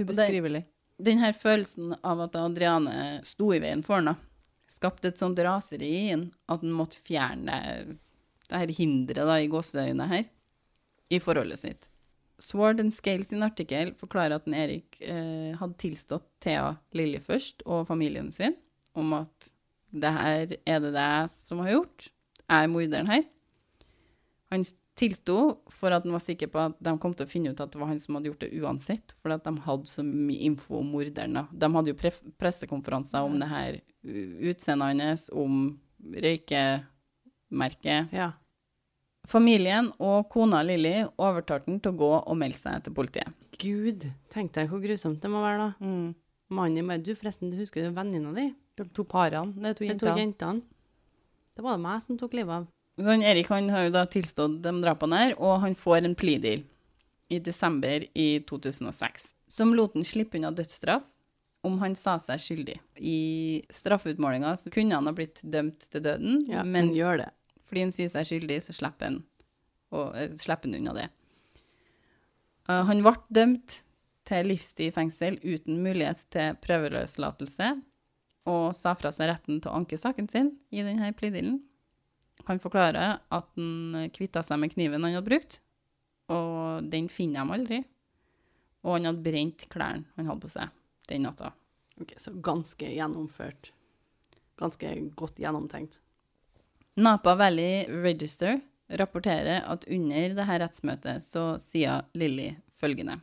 Ubeskrivelig. 0.00 0.64
den 1.00 1.20
her 1.22 1.32
følelsen 1.36 1.94
av 2.02 2.20
at 2.26 2.36
Adriane 2.36 3.20
sto 3.26 3.52
i 3.54 3.60
veien 3.62 3.84
for 3.84 4.00
henne, 4.00 4.16
skapte 4.70 5.10
et 5.10 5.20
sånt 5.20 5.38
raseri 5.42 5.88
i 5.88 6.10
han 6.10 6.28
at 6.50 6.62
han 6.62 6.74
måtte 6.76 7.00
fjerne 7.02 7.56
det, 8.50 8.58
her 8.58 8.74
hinderet 8.74 9.28
da, 9.28 9.38
i 9.38 9.48
gåseøynene 9.50 10.10
her, 10.10 10.28
i 11.10 11.20
forholdet 11.22 11.62
sitt. 11.62 11.88
Sword 12.40 12.80
and 12.80 12.94
Scale 12.94 13.24
sin 13.26 13.44
artikkel 13.44 13.92
forklarer 14.00 14.38
at 14.38 14.48
Erik 14.48 14.96
eh, 15.04 15.52
hadde 15.58 15.76
tilstått 15.80 16.26
Thea 16.42 16.72
Lilje 16.96 17.20
først, 17.24 17.64
og 17.68 17.88
familien 17.90 18.30
sin, 18.32 18.56
om 18.96 19.12
at 19.18 19.50
det 19.90 20.12
her 20.14 20.54
er 20.64 20.80
det 20.82 20.94
det 20.94 21.12
som 21.34 21.60
har 21.64 21.74
gjort. 21.74 22.08
Jeg 22.46 22.64
er 22.66 22.72
morderen 22.72 23.10
her. 23.10 23.26
Han 24.50 24.64
tilsto 25.00 25.36
for 25.72 25.94
at 25.94 26.04
han 26.04 26.14
var 26.14 26.22
sikker 26.22 26.50
på 26.52 26.62
at 26.68 26.80
de 26.84 26.92
kom 27.00 27.14
til 27.16 27.26
å 27.26 27.30
finne 27.30 27.52
ut 27.52 27.62
at 27.62 27.72
det 27.72 27.80
var 27.80 27.90
han 27.90 28.02
som 28.02 28.18
hadde 28.18 28.30
gjort 28.30 28.44
det 28.44 28.52
uansett, 28.60 29.14
for 29.22 29.34
at 29.34 29.46
de 29.46 29.54
hadde 29.64 29.90
så 29.90 30.04
mye 30.06 30.44
info 30.50 30.80
om 30.80 30.92
morderen. 30.94 31.46
De 31.50 31.72
hadde 31.76 31.92
jo 31.92 31.98
pre 31.98 32.12
pressekonferanser 32.40 33.24
om 33.24 33.38
det 33.40 33.50
her 33.50 33.80
utseendet 34.50 35.04
hans, 35.04 35.26
om 35.32 35.74
røykemerket. 36.00 38.14
Ja. 38.16 38.32
Familien 39.28 39.90
og 40.00 40.30
kona 40.32 40.62
Lilly 40.64 41.04
overtalte 41.20 41.70
han 41.70 41.80
til 41.82 41.92
å 41.92 42.00
gå 42.00 42.10
og 42.18 42.38
melde 42.40 42.56
seg 42.56 42.86
til 42.86 42.96
politiet. 42.96 43.36
Gud, 43.60 44.08
tenk 44.32 44.54
deg 44.56 44.70
hvor 44.70 44.80
grusomt 44.82 45.20
det 45.22 45.30
må 45.30 45.42
være, 45.44 45.68
da. 45.68 45.84
Mm. 45.84 46.16
Mannen 46.50 46.88
bare 46.90 47.04
Du, 47.04 47.12
forresten, 47.14 47.52
du 47.52 47.60
husker 47.60 47.84
du 47.84 47.94
venninna 47.94 48.32
di? 48.34 48.48
De 48.78 48.86
to 48.96 49.04
parene. 49.06 49.52
De 49.54 49.74
to 49.76 49.86
jentene. 49.86 50.64
Det 51.54 51.62
var 51.62 51.76
det 51.76 51.84
meg 51.84 52.00
som 52.02 52.18
tok 52.18 52.34
livet 52.38 52.62
av. 52.62 52.70
Han 53.00 53.22
Erik 53.24 53.48
han 53.48 53.70
har 53.72 53.86
jo 53.86 53.94
da 53.94 54.04
tilstått 54.10 54.58
de 54.64 54.72
drapene 54.82 55.22
her, 55.22 55.38
og 55.40 55.60
han 55.62 55.76
får 55.78 56.04
en 56.04 56.16
plea 56.18 56.42
deal 56.42 56.64
i 57.30 57.38
desember 57.38 58.04
i 58.18 58.40
2006, 58.48 59.30
som 59.46 59.74
lot 59.74 59.94
han 59.94 60.04
slippe 60.04 60.38
unna 60.38 60.50
dødsstraff 60.50 61.06
om 61.62 61.76
han 61.82 61.94
sa 61.94 62.16
seg 62.18 62.40
skyldig. 62.40 62.76
I 62.96 63.20
straffeutmålinga 63.72 64.54
så 64.56 64.72
kunne 64.72 64.96
han 64.96 65.06
ha 65.06 65.12
blitt 65.14 65.42
dømt 65.44 65.86
til 65.92 66.02
døden, 66.04 66.44
Ja, 66.48 66.64
men 66.64 66.92
gjør 66.96 67.24
det. 67.24 67.30
fordi 67.68 67.84
han 67.86 67.92
sier 67.94 68.08
seg 68.10 68.26
skyldig, 68.26 68.58
så 68.64 68.74
slipper 68.74 69.10
han, 69.10 69.22
og, 69.92 70.16
eh, 70.16 70.32
slipper 70.34 70.70
han 70.70 70.80
unna 70.80 70.94
det. 70.96 71.08
Uh, 72.68 72.82
han 72.86 73.02
ble 73.02 73.14
dømt 73.30 73.82
til 74.24 74.46
livstid 74.46 74.88
i 74.88 74.94
fengsel 74.94 75.38
uten 75.42 75.82
mulighet 75.82 76.24
til 76.30 76.56
prøveløslatelse, 76.62 77.82
og 78.50 78.74
sa 78.74 78.94
fra 78.94 79.12
seg 79.12 79.28
retten 79.30 79.60
til 79.60 79.70
å 79.70 79.76
anke 79.76 79.98
saken 80.00 80.28
sin 80.30 80.56
i 80.72 80.82
denne 80.82 81.12
plea-dealen. 81.12 81.60
Han 82.50 82.58
forklarer 82.58 83.20
at 83.30 83.48
han 83.54 84.10
kvitta 84.14 84.42
seg 84.42 84.58
med 84.58 84.72
kniven 84.74 85.04
han 85.06 85.14
hadde 85.14 85.28
brukt, 85.28 85.60
og 86.30 86.86
den 86.90 87.06
finner 87.12 87.46
de 87.46 87.56
aldri. 87.56 87.80
Og 88.82 88.96
han 88.96 89.06
hadde 89.10 89.24
brent 89.24 89.66
klærne 89.70 90.08
han 90.16 90.30
hadde 90.30 90.42
på 90.42 90.50
seg 90.50 90.72
den 91.10 91.26
natta. 91.26 91.52
Ok, 92.00 92.14
Så 92.16 92.32
ganske 92.42 92.90
gjennomført. 92.90 93.72
Ganske 94.58 94.92
godt 95.16 95.38
gjennomtenkt. 95.38 96.00
Napa 97.00 97.36
Valley 97.38 97.86
Register 98.02 98.60
rapporterer 98.98 99.62
at 99.70 99.86
under 99.86 100.34
dette 100.34 100.58
rettsmøtet 100.62 101.22
så 101.22 101.54
sier 101.62 102.02
Lilly 102.18 102.54
følgende. 102.74 103.20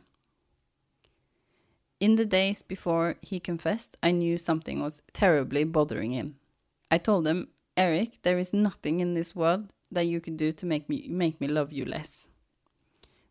In 2.00 2.16
the 2.16 2.24
days 2.24 2.62
before 2.62 3.16
he 3.22 3.40
confessed, 3.40 3.96
I 4.02 4.12
knew 4.12 4.38
something 4.38 4.80
was 4.80 5.02
terribly 5.12 5.64
bothering 5.64 6.12
him. 6.12 6.36
I 6.90 6.98
told 6.98 7.26
him, 7.26 7.48
Eric, 7.78 8.18
there 8.22 8.38
is 8.40 8.52
nothing 8.52 8.98
in 9.00 9.14
this 9.14 9.36
world 9.36 9.72
that 9.92 10.06
you 10.06 10.20
can 10.20 10.36
do 10.36 10.50
to 10.52 10.66
make 10.66 10.88
me, 10.88 11.06
make 11.08 11.40
me 11.40 11.46
love 11.46 11.72
you 11.72 11.84
less. 11.84 12.26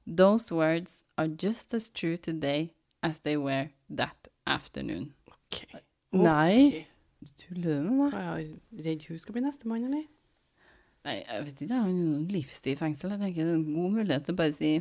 Those 0.07 0.51
words 0.55 1.03
are 1.17 1.27
just 1.27 1.73
as 1.73 1.89
true 1.89 2.15
today 2.17 2.71
as 3.03 3.19
they 3.19 3.35
were 3.35 3.69
that 3.89 4.29
afternoon. 4.45 5.13
Ok. 5.27 5.65
Nei. 6.13 6.85
Tuller 7.35 7.61
du 7.61 7.89
med 7.89 7.97
meg? 7.99 8.13
Er 8.13 8.37
jeg 8.37 8.85
redd 8.85 9.03
hun 9.09 9.19
skal 9.19 9.35
bli 9.35 9.41
nestemann, 9.43 9.83
eller? 9.89 10.05
Nei, 11.07 11.17
jeg 11.25 11.43
vet 11.43 11.61
ikke, 11.61 11.73
Jeg 11.73 11.81
har 11.83 11.91
noen 11.91 12.27
livstid 12.31 12.71
i 12.77 12.79
fengsel. 12.79 13.11
Jeg 13.17 13.19
tenker 13.25 13.43
det 13.49 13.51
er 13.51 13.59
en 13.59 13.73
god 13.75 13.91
mulighet 13.97 14.25
til 14.29 14.35
å 14.35 14.39
bare 14.39 14.55
si 14.55 14.71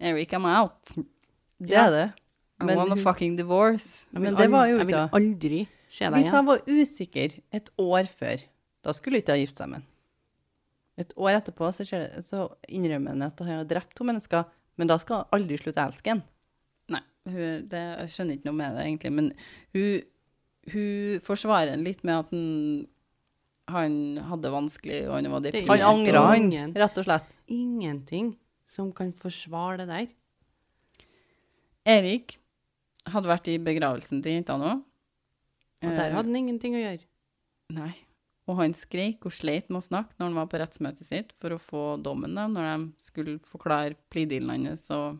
Eric, 0.00 0.34
I'm 0.34 0.48
out. 0.48 0.96
Det 1.62 1.70
Ja. 1.70 1.86
er 1.86 1.90
det. 1.94 2.08
I 2.60 2.64
Men 2.66 2.76
want 2.78 2.92
a 2.92 2.96
fucking 2.96 3.36
divorce. 3.38 4.08
Men 4.12 4.34
det 4.34 4.50
var 4.50 4.66
jo 4.66 4.78
ikke 4.78 4.90
Jeg 4.90 5.10
vil 5.12 5.20
aldri 5.20 5.60
se 5.88 6.04
deg 6.04 6.10
igjen. 6.10 6.18
Hvis 6.18 6.30
han 6.34 6.46
var 6.46 6.58
usikker 6.66 7.38
et 7.52 7.70
år 7.78 8.06
før, 8.10 8.42
da 8.84 8.94
skulle 8.96 9.20
ikke 9.22 9.34
ha 9.34 9.40
gift 9.40 9.60
seg 9.60 9.70
med 9.72 9.82
ham. 9.82 9.90
Et 11.00 11.10
år 11.18 11.40
etterpå 11.40 11.70
så, 11.74 11.86
skjer 11.86 12.04
det, 12.04 12.22
så 12.22 12.44
innrømmer 12.70 13.16
han 13.16 13.26
at 13.26 13.40
han 13.42 13.58
har 13.58 13.68
drept 13.68 13.96
to 13.98 14.06
mennesker, 14.06 14.46
men 14.78 14.90
da 14.90 14.98
skal 15.02 15.22
han 15.24 15.38
aldri 15.38 15.58
slutte 15.58 15.82
å 15.82 15.88
elske 15.90 16.12
ham. 16.12 16.22
Nei, 16.94 17.02
hun, 17.26 17.64
det, 17.70 17.82
jeg 18.04 18.12
skjønner 18.14 18.38
ikke 18.38 18.50
noe 18.50 18.58
med 18.60 18.76
det 18.78 18.84
egentlig, 18.84 19.12
men 19.16 19.32
hun, 19.74 20.04
hun 20.74 21.24
forsvarer 21.26 21.74
ham 21.74 21.82
litt 21.86 22.06
med 22.06 22.20
at 22.20 22.30
han, 22.36 22.46
han 23.74 23.98
hadde 24.30 24.54
vanskelig, 24.54 25.02
og 25.08 25.18
han 25.18 25.30
var 25.34 25.50
er 25.50 25.60
Han 25.72 25.86
angrer 25.90 26.20
angra, 26.20 26.24
han, 26.36 26.78
rett 26.84 27.02
og 27.02 27.08
slett. 27.08 27.36
Ingenting 27.50 28.34
som 28.64 28.94
kan 28.94 29.10
forsvare 29.18 29.82
det 29.82 29.90
der. 29.90 30.14
Erik 31.84 32.38
hadde 33.12 33.28
vært 33.28 33.50
i 33.52 33.58
begravelsen 33.60 34.22
til 34.24 34.38
jenta 34.38 34.56
nå. 34.60 34.78
Og 34.78 35.90
Eh, 35.90 35.96
der 35.96 36.14
hadde 36.14 36.30
han 36.30 36.36
ingenting 36.38 36.76
å 36.78 36.82
gjøre. 36.82 37.04
Nei. 37.74 37.92
Og 38.44 38.58
han 38.58 38.74
skreik 38.76 39.24
og 39.24 39.32
sleit 39.32 39.70
med 39.70 39.80
å 39.80 39.86
snakke 39.86 40.18
når 40.18 40.28
han 40.28 40.38
var 40.40 40.48
på 40.52 40.58
rettsmøtet 40.60 41.06
sitt 41.06 41.30
for 41.40 41.54
å 41.54 41.60
få 41.62 41.84
dommen, 42.04 42.34
da, 42.36 42.44
når 42.50 42.66
de 42.68 43.04
skulle 43.06 43.38
forklare 43.48 43.96
plea-dealen 44.12 44.68
hans. 44.68 44.84
Og, 44.92 45.16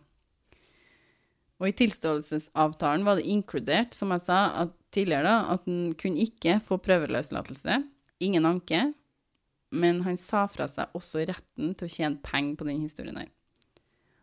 og 1.63 1.71
i 1.71 1.77
tilståelsesavtalen 1.81 3.07
var 3.07 3.17
det 3.21 3.31
inkludert, 3.33 3.97
som 3.97 4.13
jeg 4.13 4.27
sa 4.27 4.69
tidligere, 4.95 5.31
da, 5.31 5.55
at 5.57 5.65
han 5.71 5.95
kunne 6.01 6.27
ikke 6.27 6.59
få 6.67 6.79
prøveløslatelse. 6.85 7.81
Ingen 8.25 8.51
anke. 8.51 8.91
Men 9.75 10.05
han 10.05 10.21
sa 10.21 10.45
fra 10.47 10.69
seg 10.71 10.93
også 10.95 11.25
retten 11.27 11.73
til 11.75 11.89
å 11.89 11.91
tjene 11.91 12.23
penger 12.23 12.61
på 12.61 12.69
den 12.69 12.85
historien 12.85 13.17
her. 13.19 13.33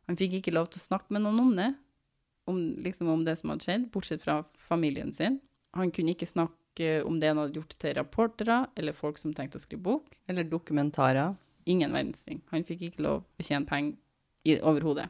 Han 0.08 0.18
fikk 0.20 0.38
ikke 0.38 0.54
lov 0.54 0.70
til 0.72 0.80
å 0.80 0.86
snakke 0.86 1.12
med 1.16 1.26
noen 1.26 1.42
om 1.42 1.52
det, 1.58 1.72
om, 2.50 2.58
liksom 2.86 3.10
om 3.12 3.26
det 3.26 3.38
som 3.40 3.52
hadde 3.52 3.66
skjedd, 3.66 3.90
bortsett 3.94 4.24
fra 4.24 4.42
familien 4.60 5.12
sin. 5.16 5.40
Han 5.78 5.92
kunne 5.94 6.14
ikke 6.16 6.30
snakke 6.30 6.61
om 6.80 7.20
det 7.20 7.28
han 7.28 7.38
hadde 7.42 7.60
gjort 7.60 7.76
til 7.80 7.96
rapportere 7.98 8.66
eller 8.76 8.96
folk 8.96 9.18
som 9.20 9.34
tenkte 9.36 9.60
å 9.60 9.64
skrive 9.64 9.84
bok. 9.84 10.20
Eller 10.28 10.48
dokumentarer. 10.48 11.36
Ingen 11.66 11.94
verdens 11.94 12.24
ting. 12.26 12.42
Han 12.50 12.64
fikk 12.66 12.88
ikke 12.88 13.04
lov 13.06 13.22
å 13.22 13.46
tjene 13.46 13.68
penger 13.70 14.64
overhodet. 14.66 15.10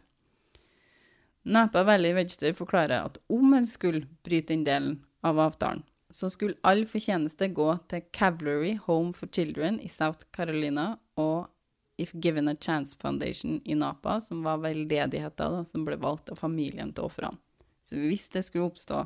Napa 1.43 1.83
Valley 1.83 2.13
Register 2.13 2.53
forklarer 2.53 3.07
at 3.07 3.17
om 3.31 3.53
han 3.55 3.65
skulle 3.65 4.05
bryte 4.25 4.53
den 4.53 4.65
delen 4.67 4.99
av 5.25 5.39
avtalen, 5.39 5.81
så 6.11 6.29
skulle 6.29 6.59
all 6.67 6.83
fortjeneste 6.85 7.47
gå 7.55 7.69
til 7.89 8.03
Cavalry 8.13 8.75
Home 8.85 9.13
for 9.15 9.31
Children 9.31 9.79
i 9.81 9.89
South 9.89 10.27
Carolina 10.35 10.97
og 11.17 11.47
If 12.01 12.11
Given 12.13 12.49
a 12.51 12.55
Chance 12.55 12.97
Foundation 12.99 13.61
i 13.65 13.75
Napa, 13.75 14.19
som 14.19 14.43
var 14.43 14.59
veldedigheten 14.61 15.55
da, 15.55 15.63
som 15.65 15.85
ble 15.85 15.97
valgt 16.01 16.29
av 16.33 16.39
familien 16.41 16.91
til 16.93 17.07
ofrene. 17.07 17.37
Så 17.83 17.97
hvis 18.01 18.27
det 18.33 18.43
skulle 18.45 18.69
oppstå 18.69 19.05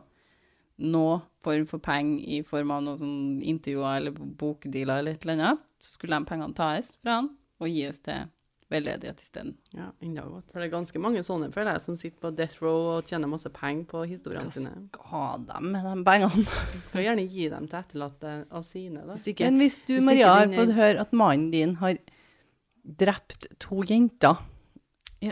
noe 0.77 1.21
form 1.45 1.65
for 1.69 1.79
penger 1.79 2.23
i 2.27 2.41
form 2.43 2.71
av 2.71 2.81
noen 2.83 2.97
sånn 2.99 3.41
intervjuer 3.47 3.97
eller 4.01 4.11
bokdealer 4.11 4.99
eller 4.99 5.11
et 5.15 5.23
eller 5.23 5.37
annet, 5.39 5.59
så 5.79 5.93
skulle 5.97 6.17
de 6.19 6.25
pengene 6.25 6.55
tas 6.57 6.95
fra 7.01 7.21
han 7.21 7.29
og 7.61 7.69
gis 7.71 7.99
til 8.03 8.25
veldedighet 8.73 9.21
isteden. 9.21 9.53
Ja, 9.77 9.91
enda 10.01 10.23
godt. 10.25 10.49
For 10.51 10.59
det 10.59 10.67
er 10.67 10.73
ganske 10.73 10.99
mange 10.99 11.21
sånne, 11.23 11.51
føler 11.53 11.75
jeg, 11.77 11.81
som 11.85 11.95
sitter 11.95 12.19
på 12.25 12.31
death 12.35 12.57
row 12.65 12.95
og 12.97 13.05
tjener 13.05 13.29
masse 13.29 13.47
penger 13.53 13.85
på 13.91 14.01
Hva 14.01 14.07
historiene 14.09 14.51
sine. 14.51 14.71
skal 14.89 15.05
ha 15.11 15.37
dem 15.37 15.69
med 15.71 15.85
de 15.85 15.93
pengene? 16.03 16.47
Du 16.73 16.79
skal 16.89 17.05
gjerne 17.05 17.27
gi 17.29 17.47
dem 17.53 17.67
til 17.71 17.79
etterlatte 17.79 18.33
av 18.51 18.63
sine, 18.65 19.05
da. 19.05 19.13
Hvis 19.13 19.27
ikke, 19.35 19.45
Men 19.51 19.59
hvis 19.61 19.77
du, 19.85 19.93
hvis 19.99 20.03
Maria, 20.09 20.33
har 20.33 20.47
er- 20.49 20.57
fått 20.57 20.73
høre 20.75 20.99
at 21.05 21.13
mannen 21.13 21.51
din 21.53 21.75
har 21.75 21.95
drept 22.85 23.47
to 23.59 23.83
jenter, 23.87 24.37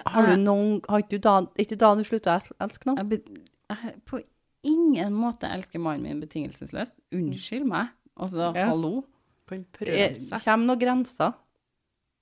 har 0.05 0.27
du 0.29 0.37
noen, 0.41 0.79
har 0.89 1.01
ikke 1.03 1.17
du 1.17 1.19
da, 1.25 1.33
ikke 1.59 1.77
da 1.77 1.93
du 1.95 2.03
slutter 2.07 2.31
å 2.31 2.37
els- 2.39 2.53
elske 2.61 2.85
noen? 2.89 3.01
Jeg, 3.11 3.41
jeg 3.69 3.95
på 4.05 4.21
ingen 4.63 5.13
måte 5.13 5.49
elsker 5.51 5.79
mannen 5.83 6.03
min 6.07 6.21
betingelsesløst. 6.23 6.93
Unnskyld 7.13 7.65
meg. 7.67 7.89
Altså, 8.19 8.53
Ja. 8.55 8.67
hallo. 8.69 9.03
kan 9.47 9.65
prøve 9.73 9.97
er- 9.99 10.15
seg. 10.15 10.39
kommer 10.45 10.65
noen 10.65 10.79
grenser, 10.79 11.33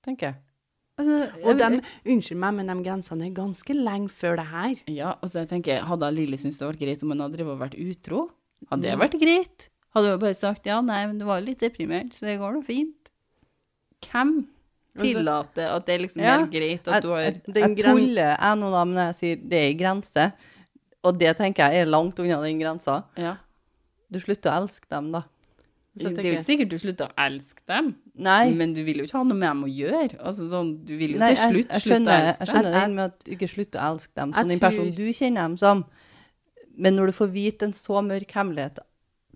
tenker 0.04 0.20
jeg. 0.32 0.34
Altså, 0.98 1.46
Og 1.46 1.56
de, 1.58 1.80
unnskyld 2.04 2.36
meg, 2.36 2.54
men 2.54 2.66
de 2.66 2.84
grensene 2.90 3.26
er 3.26 3.34
ganske 3.34 3.72
lenge 3.74 4.10
før 4.10 4.36
det 4.36 4.46
her. 4.46 4.74
Ja, 4.88 5.14
altså 5.22 5.40
jeg 5.40 5.48
tenker, 5.48 5.80
hadde 5.80 6.10
Lilly 6.14 6.36
syntes 6.36 6.58
det 6.58 6.66
var 6.66 6.74
greit 6.86 7.02
om 7.02 7.10
hun 7.10 7.18
hadde 7.20 7.36
drevet 7.38 7.52
og 7.54 7.60
vært 7.62 7.78
utro? 7.80 8.28
Hadde 8.70 8.82
det 8.82 8.98
vært 8.98 9.20
greit? 9.20 9.68
Hadde 9.94 10.10
hun 10.10 10.20
bare 10.20 10.34
sagt 10.34 10.66
ja, 10.66 10.80
nei, 10.80 11.06
men 11.06 11.18
du 11.18 11.24
var 11.24 11.40
litt 11.40 11.58
deprimert, 11.60 12.12
så 12.12 12.20
det 12.26 12.38
går 12.40 12.52
nå 12.58 12.64
fint. 12.64 13.10
Hvem 14.02 14.46
tillater 14.98 15.70
at 15.76 15.86
det 15.86 16.00
liksom 16.02 16.20
er 16.20 16.26
Ja, 16.26 16.46
greit 16.46 16.88
at 16.88 17.02
du 17.02 17.08
har 17.14 17.20
Jeg, 17.22 17.42
Den 17.44 17.76
tuller 17.76 18.36
jeg 18.36 18.58
nå 18.60 18.70
da, 18.74 18.84
men 18.84 19.00
jeg 19.12 19.14
sier 19.14 19.48
det 19.48 19.58
er 19.58 19.70
en 19.70 19.78
grense, 19.78 20.32
og 21.04 21.18
det 21.18 21.36
tenker 21.36 21.70
jeg 21.72 21.82
er 21.82 21.86
langt 21.90 22.18
unna 22.18 22.40
den 22.42 22.60
grensa. 22.60 23.04
ja. 23.18 23.36
Du 24.12 24.18
slutter 24.20 24.50
å 24.52 24.62
elske 24.62 24.84
dem 24.90 25.06
da. 25.10 25.22
Så 25.96 26.10
Det 26.14 26.18
er 26.20 26.26
jo 26.26 26.32
ikke 26.38 26.44
sikkert 26.44 26.68
du 26.68 26.76
slutter 26.78 27.08
å 27.08 27.14
elske 27.16 27.62
dem, 27.68 27.94
Nei, 28.14 28.50
men 28.52 28.74
du 28.74 28.82
vil 28.84 28.98
jo 29.00 29.04
ikke 29.06 29.16
ha 29.18 29.24
noe 29.24 29.36
med 29.36 29.48
dem 29.48 29.62
å 29.64 29.70
gjøre. 29.72 30.18
Altså 30.20 30.46
sånn, 30.48 30.84
du 30.84 30.96
vil 30.98 31.12
jo 31.14 31.18
Nei 31.18 31.34
til 31.34 31.42
slutt 31.52 31.72
jeg 31.72 31.80
slutte 31.82 32.12
å 32.12 32.16
elske 32.16 32.26
dem. 32.28 32.36
jeg 32.38 32.48
skjønner 32.48 32.72
Jeg- 32.72 32.80
den 32.82 32.94
med 32.94 33.04
at 33.04 33.24
du 33.24 33.30
ikke 33.32 33.48
slutter 33.48 33.78
å 33.80 33.86
elske 33.94 34.14
dem 34.14 34.28
Jeg 34.32 34.36
som 34.36 34.48
den 34.48 34.60
personen 34.60 34.94
du 34.96 35.06
kjenner 35.12 35.42
dem 35.48 35.56
som. 35.56 35.84
Men 36.76 36.96
når 36.96 37.06
du 37.06 37.12
får 37.12 37.28
vite 37.32 37.62
en 37.64 37.72
så 37.72 38.02
mørk 38.04 38.30
hemmelighet 38.36 38.78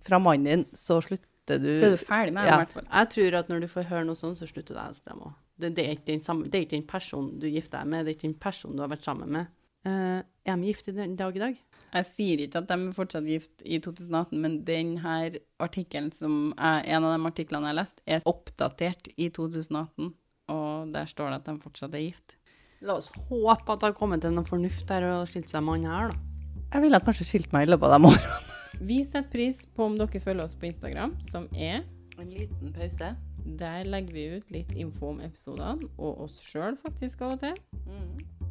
fra 0.03 0.19
mannen 0.19 0.43
din, 0.45 0.65
så 0.73 1.01
slutter 1.01 1.57
du 1.61 1.75
Så 1.77 1.85
er 1.85 1.95
du 1.97 1.97
ferdig 2.05 2.33
med 2.33 2.45
dem, 2.45 2.53
Ja. 2.53 2.55
i 2.61 2.65
hvert 2.65 2.73
fall. 2.73 2.83
Jeg 2.91 3.09
tror 3.09 3.39
at 3.39 3.47
når 3.49 3.59
du 3.61 3.67
får 3.67 3.83
høre 3.85 4.05
noe 4.05 4.15
sånt, 4.15 4.37
så 4.37 4.45
slutter 4.47 4.73
du 4.73 4.79
å 4.79 4.87
elske 4.89 5.05
dem 5.05 5.19
òg. 5.25 5.33
Det, 5.59 5.73
det 5.75 5.85
er 5.87 5.95
ikke 5.95 6.69
den 6.69 6.83
personen 6.83 7.39
du 7.39 7.47
gifter 7.49 7.79
deg 7.79 7.87
med, 7.87 8.05
det 8.05 8.11
er 8.11 8.17
ikke 8.19 8.29
den 8.33 8.39
personen 8.39 8.75
du 8.75 8.81
har 8.81 8.89
vært 8.89 9.03
sammen 9.03 9.27
med. 9.29 9.47
Eh, 9.87 10.19
er 10.47 10.55
de 10.55 10.67
gift 10.67 10.87
i 10.89 10.95
dag 10.95 11.35
i 11.35 11.41
dag? 11.41 11.57
Jeg 11.87 12.07
sier 12.07 12.43
ikke 12.43 12.61
at 12.61 12.69
de 12.69 12.75
er 12.75 12.95
fortsatt 12.95 13.27
gift 13.27 13.63
i 13.63 13.79
2018, 13.83 14.39
men 14.43 14.59
denne 14.67 15.17
artikkelen 15.63 16.09
som 16.15 16.51
er 16.57 16.83
en 16.95 17.07
av 17.07 17.15
de 17.15 17.29
artiklene 17.29 17.69
jeg 17.69 17.73
har 17.73 17.79
lest, 17.79 18.01
er 18.05 18.25
oppdatert 18.27 19.09
i 19.15 19.29
2018, 19.33 20.11
og 20.51 20.91
der 20.95 21.07
står 21.09 21.31
det 21.31 21.39
at 21.41 21.49
de 21.49 21.57
fortsatt 21.63 21.95
er 21.95 22.03
gift. 22.09 22.37
La 22.85 22.97
oss 22.99 23.09
håpe 23.29 23.73
at 23.73 23.81
det 23.81 23.89
har 23.89 23.97
kommet 23.97 24.21
til 24.21 24.35
noe 24.35 24.47
fornuft 24.47 24.85
der 24.89 25.07
og 25.09 25.29
skilt 25.31 25.49
seg 25.49 25.63
med 25.65 25.79
han 25.79 25.91
her, 25.91 26.11
da. 26.11 26.23
Jeg 26.67 26.83
ville 26.83 26.99
kanskje 26.99 27.29
skilt 27.29 27.53
meg 27.55 27.65
i 27.65 27.71
løpet 27.71 27.87
av 27.87 27.95
de 27.95 28.11
årene. 28.11 28.55
Vi 28.89 28.99
setter 29.07 29.31
pris 29.31 29.63
på 29.73 29.87
om 29.87 29.95
dere 29.97 30.21
følger 30.21 30.43
oss 30.43 30.57
på 30.59 30.67
Instagram, 30.69 31.15
som 31.23 31.47
er 31.55 31.85
En 32.17 32.31
liten 32.33 32.71
pause. 32.73 33.11
Der 33.59 33.85
legger 33.85 34.15
vi 34.15 34.23
ut 34.39 34.49
litt 34.49 34.71
info 34.73 35.11
om 35.11 35.19
episodene, 35.21 35.85
og 36.01 36.23
oss 36.25 36.39
sjøl 36.41 36.73
faktisk 36.81 37.21
av 37.21 37.35
og 37.35 37.43
til. 37.45 37.61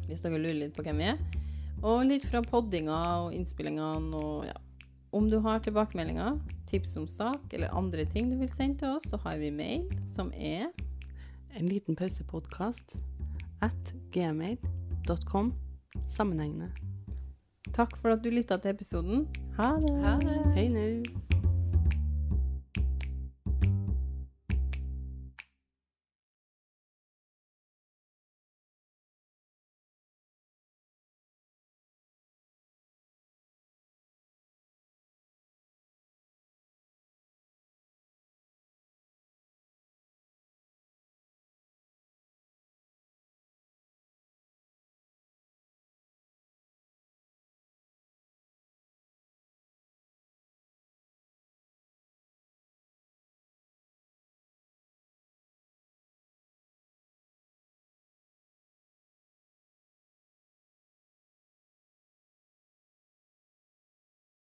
Hvis 0.07 0.23
dere 0.23 0.39
lurer 0.39 0.61
litt 0.61 0.77
på 0.77 0.85
hvem 0.85 1.01
vi 1.01 1.09
er. 1.11 1.19
Og 1.83 2.05
litt 2.07 2.25
fra 2.25 2.41
poddinga 2.41 3.01
og 3.25 3.35
innspillingene 3.35 4.17
og 4.17 4.47
ja. 4.47 4.55
Om 5.15 5.29
du 5.31 5.37
har 5.39 5.61
tilbakemeldinger, 5.63 6.35
tips 6.67 6.97
om 6.99 7.05
sak 7.07 7.53
eller 7.55 7.71
andre 7.77 8.03
ting 8.05 8.27
du 8.29 8.35
vil 8.41 8.49
sende 8.51 8.81
til 8.81 8.97
oss, 8.97 9.07
så 9.07 9.19
har 9.23 9.37
vi 9.39 9.53
mail, 9.55 9.87
som 10.05 10.33
er 10.35 10.67
En 11.57 11.65
liten 11.65 11.95
pausepodkast 11.95 12.97
at 13.65 13.93
gmail.com. 14.13 15.53
Sammenhengende. 16.05 16.69
Takk 17.73 17.95
for 17.97 18.13
at 18.13 18.21
du 18.21 18.29
lytta 18.29 18.59
til 18.61 18.75
episoden. 18.75 19.25
Ha 19.57 19.71
det. 19.81 19.95
Ha 20.03 20.19
det. 20.21 20.37
Hei 20.53 20.67
nå. 20.69 21.26